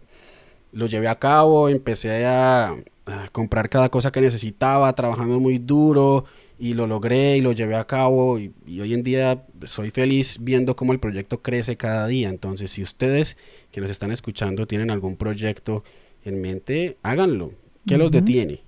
lo 0.72 0.86
llevé 0.86 1.08
a 1.08 1.18
cabo, 1.18 1.68
empecé 1.68 2.26
a, 2.26 2.76
comprar 3.32 3.70
cada 3.70 3.88
cosa 3.88 4.12
que 4.12 4.20
necesitaba, 4.20 4.92
trabajando 4.92 5.40
muy 5.40 5.56
duro 5.56 6.26
y 6.58 6.74
lo 6.74 6.86
logré 6.86 7.38
y 7.38 7.40
lo 7.40 7.52
llevé 7.52 7.76
a 7.76 7.86
cabo 7.86 8.38
y, 8.38 8.52
hoy 8.80 8.92
en 8.92 9.02
día 9.02 9.46
soy 9.64 9.90
feliz 9.90 10.36
viendo 10.42 10.76
cómo 10.76 10.92
el 10.92 11.00
proyecto 11.00 11.40
crece 11.40 11.76
cada 11.78 12.06
día. 12.06 12.28
Entonces, 12.28 12.70
si 12.70 12.82
ustedes 12.82 13.38
que 13.72 13.80
nos 13.80 13.88
están 13.88 14.12
escuchando 14.12 14.66
tienen 14.66 14.90
algún 14.90 15.16
proyecto 15.16 15.84
en 16.22 16.42
mente, 16.42 16.98
háganlo. 17.02 17.52
¿Qué 17.86 17.96
los 17.96 18.10
detiene? 18.10 18.60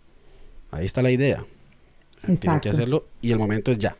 Ahí 0.70 0.86
está 0.86 1.02
la 1.02 1.10
idea. 1.10 1.44
Tienen 2.24 2.60
que 2.60 2.70
hacerlo 2.70 3.04
y 3.20 3.32
el 3.32 3.38
momento 3.38 3.70
es 3.70 3.78
ya. 3.78 3.96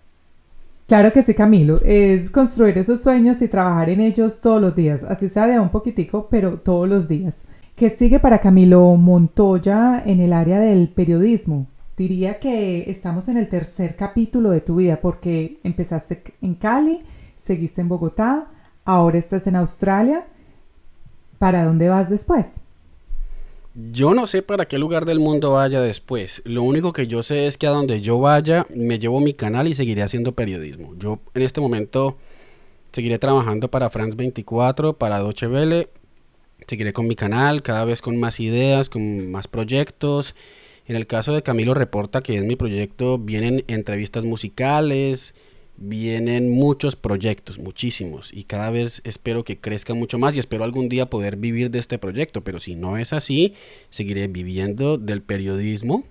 Claro 0.87 1.13
que 1.13 1.23
sí, 1.23 1.35
Camilo. 1.35 1.81
Es 1.85 2.31
construir 2.31 2.77
esos 2.77 3.01
sueños 3.01 3.41
y 3.43 3.49
trabajar 3.49 3.91
en 3.91 4.01
ellos 4.01 4.41
todos 4.41 4.61
los 4.61 4.75
días. 4.75 5.05
Así 5.05 5.29
sea 5.29 5.47
de 5.47 5.59
un 5.59 5.69
poquitico, 5.69 6.27
pero 6.29 6.59
todos 6.59 6.89
los 6.89 7.07
días. 7.07 7.43
¿Qué 7.77 7.91
sigue 7.91 8.19
para 8.19 8.41
Camilo 8.41 8.97
Montoya 8.97 10.03
en 10.05 10.21
el 10.21 10.33
área 10.33 10.59
del 10.59 10.89
periodismo? 10.89 11.67
Diría 11.97 12.41
que 12.41 12.91
estamos 12.91 13.29
en 13.29 13.37
el 13.37 13.49
tercer 13.49 13.95
capítulo 13.95 14.51
de 14.51 14.61
tu 14.61 14.77
vida 14.77 15.01
porque 15.01 15.61
empezaste 15.63 16.23
en 16.43 16.55
Cali, 16.55 17.03
seguiste 17.37 17.81
en 17.81 17.89
Bogotá, 17.89 18.49
ahora 18.85 19.19
estás 19.19 19.47
en 19.47 19.57
Australia. 19.57 20.27
¿Para 21.39 21.65
dónde 21.65 21.89
vas 21.89 22.11
después? 22.11 22.57
Yo 23.93 24.15
no 24.15 24.27
sé 24.27 24.43
para 24.43 24.67
qué 24.67 24.79
lugar 24.79 25.07
del 25.07 25.21
mundo 25.21 25.53
vaya 25.53 25.81
después. 25.81 26.43
Lo 26.45 26.63
único 26.63 26.93
que 26.93 27.07
yo 27.07 27.23
sé 27.23 27.47
es 27.47 27.57
que 27.57 27.67
a 27.67 27.71
donde 27.71 28.01
yo 28.01 28.19
vaya 28.19 28.67
me 28.75 28.99
llevo 28.99 29.21
mi 29.21 29.33
canal 29.33 29.69
y 29.69 29.75
seguiré 29.75 30.03
haciendo 30.03 30.33
periodismo. 30.33 30.95
Yo 30.99 31.21
en 31.35 31.43
este 31.43 31.61
momento 31.61 32.19
seguiré 32.93 33.19
trabajando 33.19 33.71
para 33.71 33.89
France 33.89 34.17
24, 34.17 34.99
para 34.99 35.19
Deutsche 35.19 35.47
Welle. 35.47 35.89
Seguiré 36.67 36.93
con 36.93 37.07
mi 37.07 37.17
canal, 37.17 37.63
cada 37.63 37.85
vez 37.85 38.03
con 38.03 38.19
más 38.19 38.39
ideas, 38.39 38.89
con 38.89 39.31
más 39.31 39.49
proyectos. 39.49 40.35
En 40.87 40.97
el 40.97 41.07
caso 41.07 41.33
de 41.33 41.43
Camilo 41.43 41.73
Reporta, 41.73 42.21
que 42.21 42.37
es 42.37 42.45
mi 42.45 42.57
proyecto, 42.57 43.19
vienen 43.19 43.65
entrevistas 43.67 44.25
musicales, 44.25 45.35
vienen 45.81 46.51
muchos 46.51 46.95
proyectos, 46.95 47.59
muchísimos, 47.59 48.33
y 48.33 48.45
cada 48.45 48.71
vez 48.71 49.01
espero 49.05 49.45
que 49.45 49.59
crezca 49.59 49.95
mucho 49.95 50.19
más 50.19 50.37
y 50.37 50.39
espero 50.39 50.63
algún 50.63 50.91
día 50.91 51.07
poder 51.07 51.37
vivir 51.37 51.71
de 51.71 51.79
este 51.79 51.99
proyecto, 51.99 52.43
pero 52.43 52.61
si 52.61 52.77
no 52.77 52.99
es 52.99 53.15
así, 53.15 53.55
seguiré 53.89 54.29
viviendo 54.29 54.99
del 54.99 55.23
periodismo, 55.23 56.05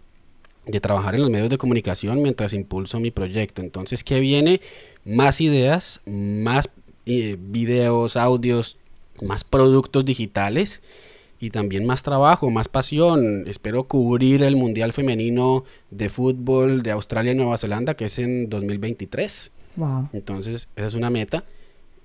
de 0.65 0.79
trabajar 0.82 1.15
en 1.15 1.21
los 1.21 1.29
medios 1.29 1.51
de 1.51 1.60
comunicación 1.60 2.21
mientras 2.21 2.53
impulso 2.53 2.99
mi 2.99 3.12
proyecto. 3.12 3.62
Entonces, 3.62 4.03
¿qué 4.03 4.19
viene? 4.19 4.60
Más 5.05 5.39
ideas, 5.39 6.01
más 6.05 6.69
eh, 7.05 7.38
videos, 7.39 8.17
audios, 8.17 8.77
más 9.21 9.43
productos 9.43 10.03
digitales 10.03 10.82
y 11.39 11.51
también 11.51 11.86
más 11.86 12.01
trabajo, 12.01 12.49
más 12.49 12.67
pasión. 12.67 13.47
Espero 13.47 13.84
cubrir 13.84 14.41
el 14.41 14.55
Mundial 14.55 14.93
Femenino 14.93 15.63
de 15.91 16.10
Fútbol 16.10 16.82
de 16.82 16.91
Australia 16.91 17.34
y 17.34 17.36
Nueva 17.36 17.58
Zelanda, 17.58 17.93
que 17.93 18.05
es 18.05 18.17
en 18.19 18.49
2023. 18.49 19.51
Entonces, 20.13 20.69
esa 20.75 20.88
es 20.88 20.93
una 20.93 21.10
meta. 21.10 21.43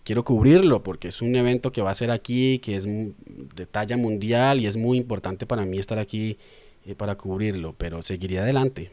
Quiero 0.05 0.25
cubrirlo 0.25 0.83
porque 0.83 1.09
es 1.09 1.23
un 1.23 1.35
evento 1.35 1.73
que 1.73 1.83
va 1.83 1.91
a 1.91 1.95
ser 1.95 2.11
aquí, 2.11 2.59
que 2.59 2.77
es 2.77 2.87
de 2.87 3.67
talla 3.67 3.97
mundial 3.97 4.61
y 4.61 4.67
es 4.67 4.77
muy 4.77 4.99
importante 4.99 5.47
para 5.47 5.65
mí 5.65 5.79
estar 5.79 5.99
aquí 5.99 6.37
eh, 6.85 6.95
para 6.95 7.15
cubrirlo, 7.17 7.75
pero 7.77 8.03
seguiría 8.03 8.43
adelante. 8.43 8.91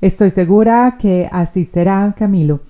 Estoy 0.00 0.30
segura 0.30 0.98
que 1.00 1.28
así 1.32 1.64
será, 1.64 2.14
Camilo. 2.18 2.60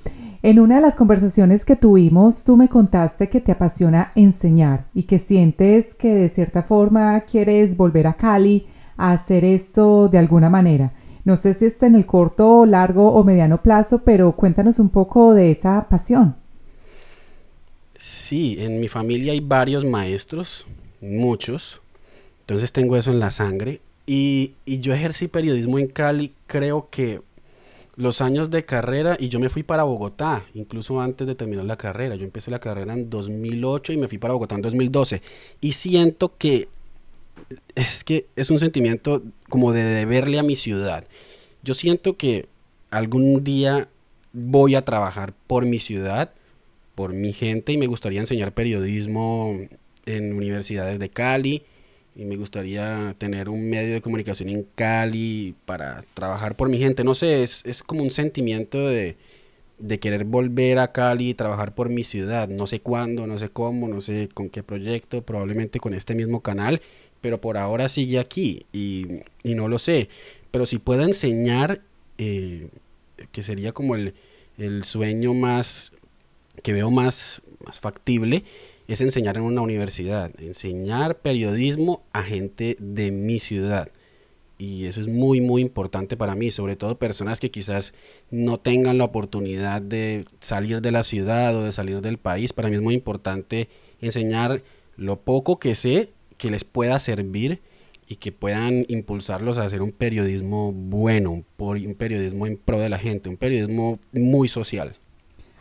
En 0.45 0.59
una 0.59 0.77
de 0.77 0.81
las 0.81 0.97
conversaciones 0.97 1.65
que 1.65 1.77
tuvimos, 1.77 2.45
tú 2.45 2.57
me 2.57 2.69
contaste 2.69 3.29
que 3.29 3.41
te 3.41 3.53
apasiona 3.53 4.13
enseñar 4.17 4.87
y 4.93 5.05
que 5.05 5.19
sientes 5.19 5.95
que 5.95 6.15
de 6.15 6.29
cierta 6.29 6.63
forma 6.63 7.21
quieres 7.21 7.77
volver 7.77 8.07
a 8.09 8.15
Cali 8.15 8.67
a 8.97 9.13
hacer 9.13 9.45
esto 9.45 10.09
de 10.09 10.19
alguna 10.19 10.51
manera. 10.51 10.93
No 11.25 11.37
sé 11.37 11.55
si 11.55 11.67
está 11.67 11.87
en 11.87 11.95
el 11.95 12.07
corto, 12.07 12.67
largo 12.67 13.13
o 13.13 13.23
mediano 13.23 13.63
plazo, 13.63 14.03
pero 14.05 14.33
cuéntanos 14.33 14.79
un 14.79 14.89
poco 14.89 15.35
de 15.35 15.53
esa 15.53 15.89
pasión. 15.89 16.37
Sí, 17.99 18.57
en 18.59 18.81
mi 18.81 18.89
familia 18.89 19.33
hay 19.33 19.41
varios 19.41 19.85
maestros, 19.85 20.67
muchos. 21.01 21.81
Entonces 22.41 22.73
tengo 22.73 22.97
eso 22.97 23.13
en 23.13 23.21
la 23.21 23.31
sangre. 23.31 23.81
Y, 24.05 24.55
yo 24.67 24.93
ejercí 24.93 25.29
periodismo 25.29 25.79
en 25.79 25.87
Cali, 25.87 26.35
creo 26.49 26.89
que 26.91 27.23
los 27.95 28.21
años 28.21 28.51
de 28.51 28.65
carrera 28.65 29.17
y 29.21 29.29
yo 29.29 29.39
me 29.39 29.49
fui 29.49 29.63
para 29.63 29.85
Bogotá, 29.85 30.43
incluso 30.55 31.01
antes 31.01 31.27
de 31.27 31.37
terminar 31.37 31.67
la 31.67 31.77
carrera. 31.77 32.17
Yo 32.17 32.25
empecé 32.25 32.51
la 32.51 32.59
carrera 32.59 32.95
en 32.95 33.09
2008 33.09 33.93
y 33.93 33.97
me 33.97 34.09
fui 34.09 34.19
para 34.19 34.35
Bogotá 34.35 34.57
en 34.57 34.63
2012. 34.63 35.23
Y 35.61 35.73
siento 35.73 36.37
que 36.37 36.69
es 37.75 38.05
que 38.05 38.27
es 38.37 38.51
un 38.51 38.59
sentimiento 38.59 39.23
como 39.49 39.73
de 39.73 39.83
deberle 39.83 40.39
a 40.39 40.43
mi 40.43 40.57
ciudad. 40.57 41.05
Yo 41.63 41.75
siento 41.75 42.17
que 42.17 42.47
algún 42.91 43.45
día 43.45 43.89
voy 44.33 44.75
a 44.75 44.85
trabajar 44.85 45.33
por 45.47 45.67
mi 45.67 45.79
ciudad, 45.79 46.33
por 46.95 47.13
mi 47.13 47.33
gente 47.33 47.73
y 47.73 47.79
me 47.79 47.87
gustaría 47.87 48.21
enseñar 48.21 48.53
periodismo 48.53 49.59
en 50.07 50.35
universidades 50.35 50.99
de 50.99 51.09
Cali 51.09 51.63
y 52.15 52.25
me 52.25 52.37
gustaría 52.37 53.15
tener 53.19 53.49
un 53.49 53.71
medio 53.71 53.95
de 53.95 54.03
comunicación 54.03 54.49
en 54.51 54.67
Cali 54.75 55.55
para 55.65 56.05
trabajar 56.15 56.55
por 56.55 56.69
mi 56.69 56.79
gente. 56.79 57.05
No 57.05 57.15
sé, 57.15 57.43
es, 57.43 57.65
es 57.65 57.83
como 57.83 58.03
un 58.03 58.11
sentimiento 58.11 58.87
de, 58.87 59.17
de 59.79 59.99
querer 59.99 60.25
volver 60.25 60.79
a 60.79 60.93
Cali 60.93 61.31
y 61.31 61.35
trabajar 61.35 61.75
por 61.75 61.89
mi 61.89 62.05
ciudad. 62.05 62.49
No 62.49 62.67
sé 62.67 62.81
cuándo, 62.81 63.27
no 63.27 63.39
sé 63.39 63.49
cómo, 63.49 63.89
no 63.89 64.01
sé 64.01 64.29
con 64.33 64.51
qué 64.51 64.63
proyecto, 64.63 65.23
probablemente 65.23 65.81
con 65.81 65.95
este 65.95 66.15
mismo 66.15 66.41
canal 66.41 66.83
pero 67.23 67.41
por 67.41 67.57
ahora 67.57 67.89
sigue 67.89 68.19
aquí 68.19 68.67
y, 68.73 69.07
no 69.45 69.69
lo 69.69 69.79
sé. 69.79 70.11
Pero 70.51 70.67
si 70.67 70.79
puedo 70.79 71.03
enseñar, 71.05 71.81
eh, 72.19 72.69
que 73.31 73.43
sería 73.43 73.73
como 73.73 73.95
el, 73.95 74.15
sueño 74.85 75.33
más, 75.33 75.93
que 76.63 76.75
veo 76.75 76.91
más, 76.91 77.41
más 77.65 77.81
factible, 77.81 78.45
es 78.87 79.01
enseñar 79.01 79.39
en 79.39 79.45
una 79.45 79.63
universidad, 79.63 80.31
enseñar 80.39 81.19
periodismo 81.21 82.03
a 82.13 82.23
gente 82.23 82.77
de 82.79 83.11
mi 83.11 83.41
ciudad. 83.41 83.91
Y 84.59 84.85
eso 84.85 85.01
es 85.01 85.09
muy, 85.09 85.41
muy 85.41 85.63
importante 85.63 86.17
para 86.17 86.35
mí, 86.35 86.51
sobre 86.51 86.77
todo 86.77 86.99
personas 86.99 87.41
que 87.41 87.51
quizás 87.51 87.95
no 88.31 88.59
tengan 88.59 88.99
la 88.99 89.05
oportunidad 89.05 89.81
de 89.83 90.25
salir 90.41 90.81
de 90.81 90.93
la 90.93 91.03
ciudad 91.03 91.57
o 91.57 91.65
de 91.65 91.73
salir 91.73 92.01
del 92.01 92.19
país. 92.19 92.53
Para 92.53 92.69
mí 92.69 92.77
es 92.77 92.83
muy 92.83 92.95
importante 92.95 93.69
enseñar 94.01 94.63
lo 94.97 95.21
poco 95.21 95.59
que 95.59 95.75
sé 95.75 96.11
que 96.43 96.51
les 96.51 96.65
pueda 96.65 96.99
servir 96.99 97.61
y 98.09 98.17
que 98.17 98.33
puedan 98.33 98.85
impulsarlos 98.89 99.59
a 99.59 99.65
hacer 99.65 99.81
un 99.81 99.93
periodismo 99.93 100.73
bueno, 100.73 101.31
un 101.31 101.95
periodismo 101.97 102.49
en 102.49 102.57
pro 102.57 102.81
de 102.81 102.89
la 102.89 102.99
gente, 102.99 103.29
un 103.29 103.37
periodismo 103.37 104.01
muy 104.13 104.49
social. 104.49 104.95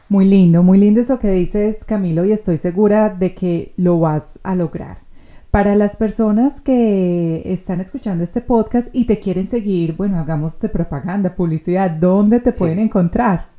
Muy 0.10 0.26
lindo, 0.26 0.64
muy 0.64 0.80
lindo 0.80 1.00
eso 1.00 1.20
que 1.20 1.30
dices 1.30 1.86
Camilo 1.86 2.26
y 2.26 2.32
estoy 2.32 2.58
segura 2.58 3.10
de 3.10 3.36
que 3.36 3.74
lo 3.78 4.00
vas 4.00 4.40
a 4.42 4.56
lograr. 4.56 5.02
Para 5.52 5.76
las 5.76 5.98
personas 5.98 6.62
que 6.62 7.44
están 7.46 7.80
escuchando 7.80 8.24
este 8.24 8.42
podcast 8.42 8.90
y 8.92 9.06
te 9.06 9.20
quieren 9.20 9.46
seguir, 9.46 9.94
bueno, 9.96 10.18
hagamos 10.18 10.60
de 10.62 10.70
propaganda, 10.70 11.36
publicidad, 11.36 11.92
¿dónde 11.92 12.40
te 12.40 12.54
pueden 12.54 12.80
encontrar? 12.80 13.51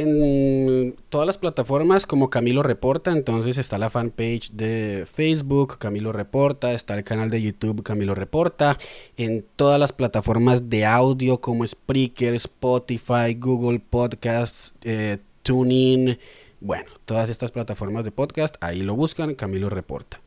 En 0.00 0.96
todas 1.08 1.26
las 1.26 1.38
plataformas 1.38 2.06
como 2.06 2.30
Camilo 2.30 2.62
Reporta, 2.62 3.12
entonces 3.12 3.58
está 3.58 3.78
la 3.78 3.90
fanpage 3.90 4.52
de 4.52 5.06
Facebook, 5.12 5.78
Camilo 5.78 6.12
Reporta, 6.12 6.72
está 6.72 6.94
el 6.94 7.04
canal 7.04 7.30
de 7.30 7.42
YouTube 7.42 7.82
Camilo 7.82 8.14
Reporta, 8.14 8.78
en 9.16 9.44
todas 9.56 9.80
las 9.80 9.92
plataformas 9.92 10.70
de 10.70 10.86
audio 10.86 11.40
como 11.40 11.66
Spreaker, 11.66 12.34
Spotify, 12.34 13.34
Google 13.36 13.80
Podcasts, 13.80 14.74
eh, 14.84 15.18
TuneIn, 15.42 16.18
bueno, 16.60 16.90
todas 17.04 17.30
estas 17.30 17.50
plataformas 17.50 18.04
de 18.04 18.10
podcast, 18.10 18.56
ahí 18.60 18.82
lo 18.82 18.94
buscan, 18.94 19.34
Camilo 19.34 19.68
Reporta. 19.68 20.20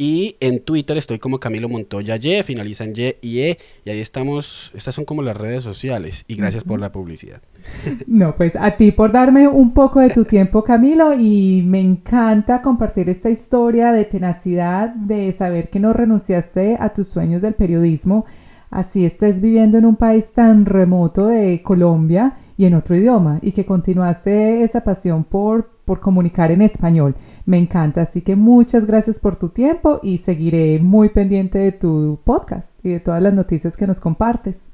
Y 0.00 0.38
en 0.40 0.60
Twitter 0.60 0.96
estoy 0.96 1.18
como 1.18 1.40
Camilo 1.40 1.68
Montoya 1.68 2.16
Y, 2.16 2.42
finaliza 2.42 2.84
en 2.84 2.94
Y 2.96 3.16
y 3.20 3.40
E. 3.40 3.58
Y 3.84 3.90
ahí 3.90 4.00
estamos, 4.00 4.72
estas 4.74 4.94
son 4.94 5.04
como 5.04 5.20
las 5.20 5.36
redes 5.36 5.62
sociales. 5.62 6.24
Y 6.26 6.36
gracias 6.36 6.64
por 6.64 6.80
la 6.80 6.90
publicidad. 6.90 7.42
No, 8.06 8.34
pues 8.34 8.56
a 8.56 8.78
ti 8.78 8.92
por 8.92 9.12
darme 9.12 9.46
un 9.46 9.74
poco 9.74 10.00
de 10.00 10.08
tu 10.08 10.24
tiempo, 10.24 10.64
Camilo. 10.64 11.12
Y 11.12 11.62
me 11.66 11.80
encanta 11.80 12.62
compartir 12.62 13.10
esta 13.10 13.28
historia 13.28 13.92
de 13.92 14.06
tenacidad, 14.06 14.88
de 14.94 15.30
saber 15.32 15.68
que 15.68 15.80
no 15.80 15.92
renunciaste 15.92 16.78
a 16.80 16.90
tus 16.92 17.08
sueños 17.08 17.42
del 17.42 17.52
periodismo. 17.52 18.24
Así 18.70 19.04
estés 19.04 19.42
viviendo 19.42 19.76
en 19.76 19.84
un 19.84 19.96
país 19.96 20.32
tan 20.32 20.64
remoto 20.64 21.26
de 21.26 21.60
Colombia 21.62 22.36
y 22.60 22.66
en 22.66 22.74
otro 22.74 22.94
idioma. 22.94 23.38
Y 23.40 23.52
que 23.52 23.64
continuaste 23.64 24.62
esa 24.62 24.84
pasión 24.84 25.24
por, 25.24 25.70
por 25.86 25.98
comunicar 25.98 26.50
en 26.50 26.60
español. 26.60 27.14
Me 27.46 27.56
encanta, 27.56 28.02
así 28.02 28.20
que 28.20 28.36
muchas 28.36 28.84
gracias 28.84 29.18
por 29.18 29.36
tu 29.36 29.48
tiempo 29.48 29.98
y 30.02 30.18
seguiré 30.18 30.78
muy 30.78 31.08
pendiente 31.08 31.58
de 31.58 31.72
tu 31.72 32.20
podcast 32.22 32.78
y 32.84 32.90
de 32.90 33.00
todas 33.00 33.22
las 33.22 33.32
noticias 33.32 33.78
que 33.78 33.86
nos 33.86 33.98
compartes. 33.98 34.66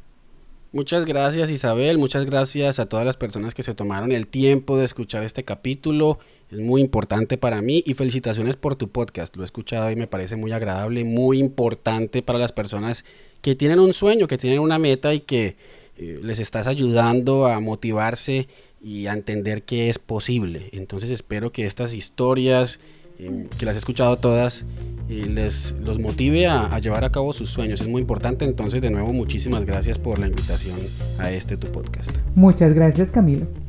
Muchas 0.72 1.05
gracias 1.05 1.49
Isabel, 1.49 1.96
muchas 1.96 2.27
gracias 2.27 2.81
a 2.81 2.87
todas 2.87 3.07
las 3.07 3.16
personas 3.16 3.55
que 3.55 3.62
se 3.62 3.72
tomaron 3.72 4.11
el 4.11 4.27
tiempo 4.27 4.77
de 4.77 4.85
escuchar 4.85 5.22
este 5.22 5.44
capítulo. 5.44 6.18
es 6.51 6.59
muy 6.59 6.81
importante 6.81 7.38
para 7.38 7.62
mí 7.62 7.85
y 7.87 7.94
felicitaciones 7.94 8.57
por 8.57 8.75
tu 8.75 8.88
podcast. 8.88 9.37
Lo 9.37 9.42
he 9.42 9.44
escuchado 9.44 9.92
y 9.92 9.96
me 9.96 10.09
parece 10.09 10.35
muy 10.35 10.51
agradable, 10.51 11.05
muy 11.05 11.38
importante 11.38 12.20
para 12.20 12.40
las 12.40 12.51
personas 12.51 13.05
que 13.42 13.55
tienen 13.55 13.79
un 13.79 13.92
sueño, 13.92 14.27
que 14.27 14.38
tienen 14.38 14.59
una 14.59 14.81
meta 14.81 15.14
y 15.14 15.20
que 15.20 15.55
eh, 15.98 16.20
les 16.22 16.38
estás 16.38 16.66
ayudando 16.66 17.46
a 17.46 17.61
motivarse 17.61 18.48
y 18.82 19.06
a 19.06 19.12
entender 19.12 19.62
que 19.62 19.88
es 19.88 19.98
posible. 19.98 20.68
Entonces 20.72 21.11
espero 21.11 21.52
que 21.52 21.66
estas 21.66 21.94
historias, 21.94 22.78
em, 23.18 23.48
que 23.48 23.66
las 23.66 23.76
he 23.76 23.78
escuchado 23.78 24.16
todas, 24.18 24.64
eh, 25.09 25.26
les 25.28 25.74
los 25.80 25.98
motive 25.98 26.46
a, 26.46 26.74
a, 26.74 26.78
llevar 26.80 27.04
a 27.04 27.11
cabo 27.11 27.32
sus 27.32 27.50
sueños. 27.50 27.80
Es 27.80 27.88
muy 27.88 28.02
importante. 28.02 28.44
Entonces 28.44 28.82
de 28.82 28.90
nuevo 28.90 29.12
muchísimas 29.12 29.64
gracias 29.64 29.98
por 29.98 30.18
la 30.18 30.26
invitación 30.26 30.78
a 31.18 31.30
este 31.30 31.56
tu 31.56 31.68
podcast. 31.68 32.11
Muchas 32.35 32.74
gracias 32.74 33.11
Camilo. 33.11 33.65